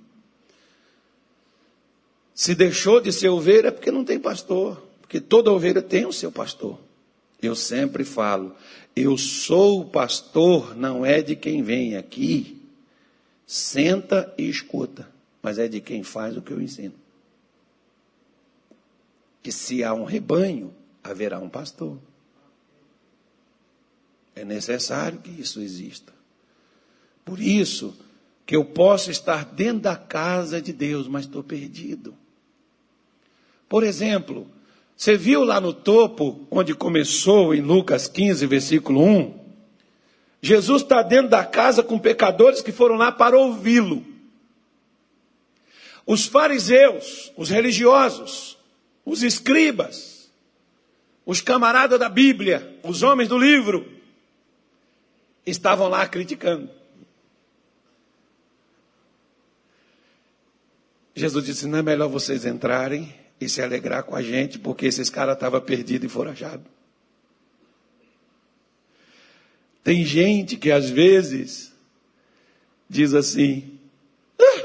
[2.34, 6.14] Se deixou de ser ovelha é porque não tem pastor, porque toda ovelha tem o
[6.14, 6.80] seu pastor.
[7.42, 8.56] Eu sempre falo,
[8.96, 12.62] eu sou o pastor, não é de quem vem aqui,
[13.46, 15.10] senta e escuta,
[15.42, 16.96] mas é de quem faz o que eu ensino.
[19.44, 20.74] Que se há um rebanho,
[21.12, 21.98] haverá um pastor.
[24.36, 26.14] É necessário que isso exista.
[27.26, 27.96] Por isso
[28.46, 32.16] que eu posso estar dentro da casa de Deus, mas estou perdido.
[33.68, 34.50] Por exemplo,
[34.96, 39.40] você viu lá no topo, onde começou em Lucas 15, versículo 1?
[40.42, 44.04] Jesus está dentro da casa com pecadores que foram lá para ouvi-lo.
[46.06, 48.58] Os fariseus, os religiosos,
[49.06, 50.09] os escribas,
[51.30, 53.88] os camaradas da Bíblia, os homens do livro,
[55.46, 56.68] estavam lá criticando.
[61.14, 65.08] Jesus disse: não é melhor vocês entrarem e se alegrar com a gente, porque esses
[65.12, 66.66] caras estavam perdidos e foram achados.
[69.84, 71.72] Tem gente que às vezes
[72.90, 73.78] diz assim:
[74.42, 74.64] ah,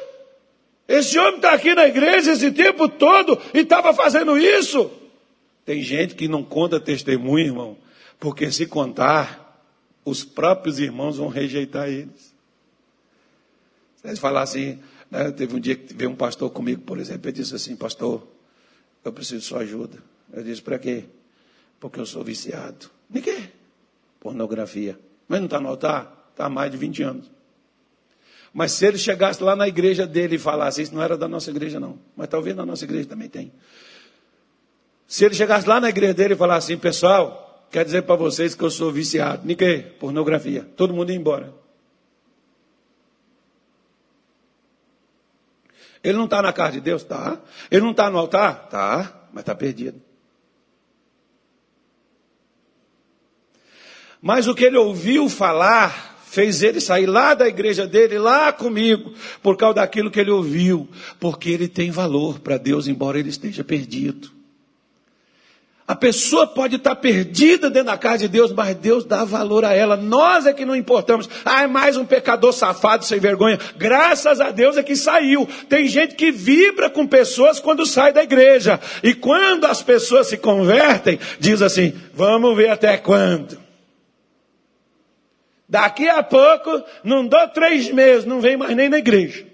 [0.89, 5.04] esse homem está aqui na igreja esse tempo todo e estava fazendo isso.
[5.65, 7.79] Tem gente que não conta testemunho, irmão,
[8.19, 9.65] porque se contar,
[10.05, 12.35] os próprios irmãos vão rejeitar eles.
[13.97, 14.79] Você falar assim,
[15.11, 18.27] né, teve um dia que veio um pastor comigo, por exemplo, e disse assim, pastor,
[19.03, 19.99] eu preciso de sua ajuda.
[20.33, 21.05] Eu disse, para quê?
[21.81, 22.91] Porque eu sou viciado.
[23.09, 23.49] De quê?
[24.21, 24.99] Pornografia.
[25.27, 26.29] Mas não está no altar?
[26.31, 27.31] Está há mais de 20 anos.
[28.53, 31.51] Mas se ele chegasse lá na igreja dele e falasse, isso não era da nossa
[31.51, 31.99] igreja, não.
[32.17, 33.53] Mas talvez na nossa igreja também tem.
[35.15, 38.53] Se ele chegasse lá na igreja dele e falasse assim, pessoal, quer dizer para vocês
[38.57, 39.47] que eu sou viciado.
[39.55, 39.93] Quê?
[40.01, 40.69] Pornografia.
[40.77, 41.55] Todo mundo ia embora.
[46.03, 47.05] Ele não está na casa de Deus?
[47.05, 47.41] Tá.
[47.71, 48.69] Ele não está no altar?
[48.69, 50.03] Tá, mas está perdido.
[54.21, 59.15] Mas o que ele ouviu falar fez ele sair lá da igreja dele, lá comigo,
[59.41, 60.89] por causa daquilo que ele ouviu,
[61.21, 64.35] porque ele tem valor para Deus, embora ele esteja perdido.
[65.87, 69.75] A pessoa pode estar perdida dentro da casa de Deus, mas Deus dá valor a
[69.75, 69.99] ela.
[69.99, 71.29] Nós é que não importamos.
[71.45, 73.59] Ah, é mais um pecador safado sem vergonha.
[73.77, 75.47] Graças a Deus é que saiu.
[75.69, 78.81] Tem gente que vibra com pessoas quando sai da igreja.
[79.03, 83.59] E quando as pessoas se convertem, diz assim: vamos ver até quando.
[85.69, 89.45] Daqui a pouco, não dou três meses, não vem mais nem na igreja.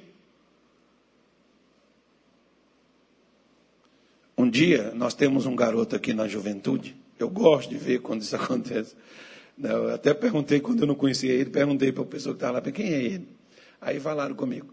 [4.41, 6.97] Um dia, nós temos um garoto aqui na juventude.
[7.19, 8.97] Eu gosto de ver quando isso acontece.
[9.63, 12.73] Eu até perguntei, quando eu não conhecia ele, perguntei para a pessoa que estava lá,
[12.73, 13.29] quem é ele?
[13.79, 14.73] Aí falaram comigo.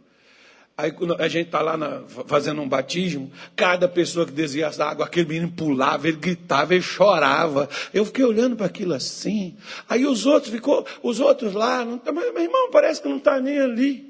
[0.77, 5.05] Aí a gente está lá na, fazendo um batismo, cada pessoa que desviasse da água,
[5.05, 7.67] aquele menino pulava, ele gritava, ele chorava.
[7.93, 9.57] Eu fiquei olhando para aquilo assim.
[9.89, 13.37] Aí os outros ficou, os outros lá, não, mas meu irmão parece que não está
[13.41, 14.06] nem ali.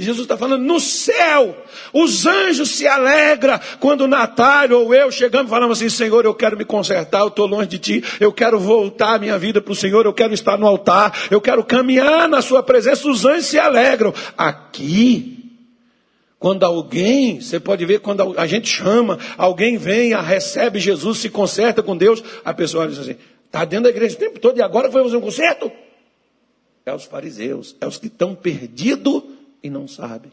[0.00, 1.56] Jesus está falando, no céu,
[1.92, 6.56] os anjos se alegram quando Natália ou eu chegamos e falamos assim, Senhor, eu quero
[6.56, 9.76] me consertar, eu estou longe de Ti, eu quero voltar a minha vida para o
[9.76, 13.58] Senhor, eu quero estar no altar, eu quero caminhar na Sua presença, os anjos se
[13.58, 14.14] alegram.
[14.36, 15.52] Aqui,
[16.38, 21.82] quando alguém, você pode ver, quando a gente chama, alguém vem, recebe Jesus, se conserta
[21.82, 24.92] com Deus, a pessoa diz assim, está dentro da igreja o tempo todo e agora
[24.92, 25.72] foi fazer um conserto?
[26.86, 30.30] É os fariseus, é os que estão perdidos e não sabe.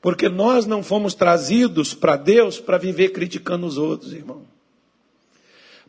[0.00, 4.42] Porque nós não fomos trazidos para Deus para viver criticando os outros, irmão.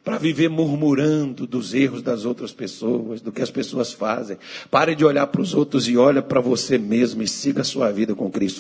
[0.04, 4.38] Para viver murmurando dos erros das outras pessoas, do que as pessoas fazem.
[4.72, 7.92] Pare de olhar para os outros e olha para você mesmo e siga a sua
[7.92, 8.58] vida com Cristo.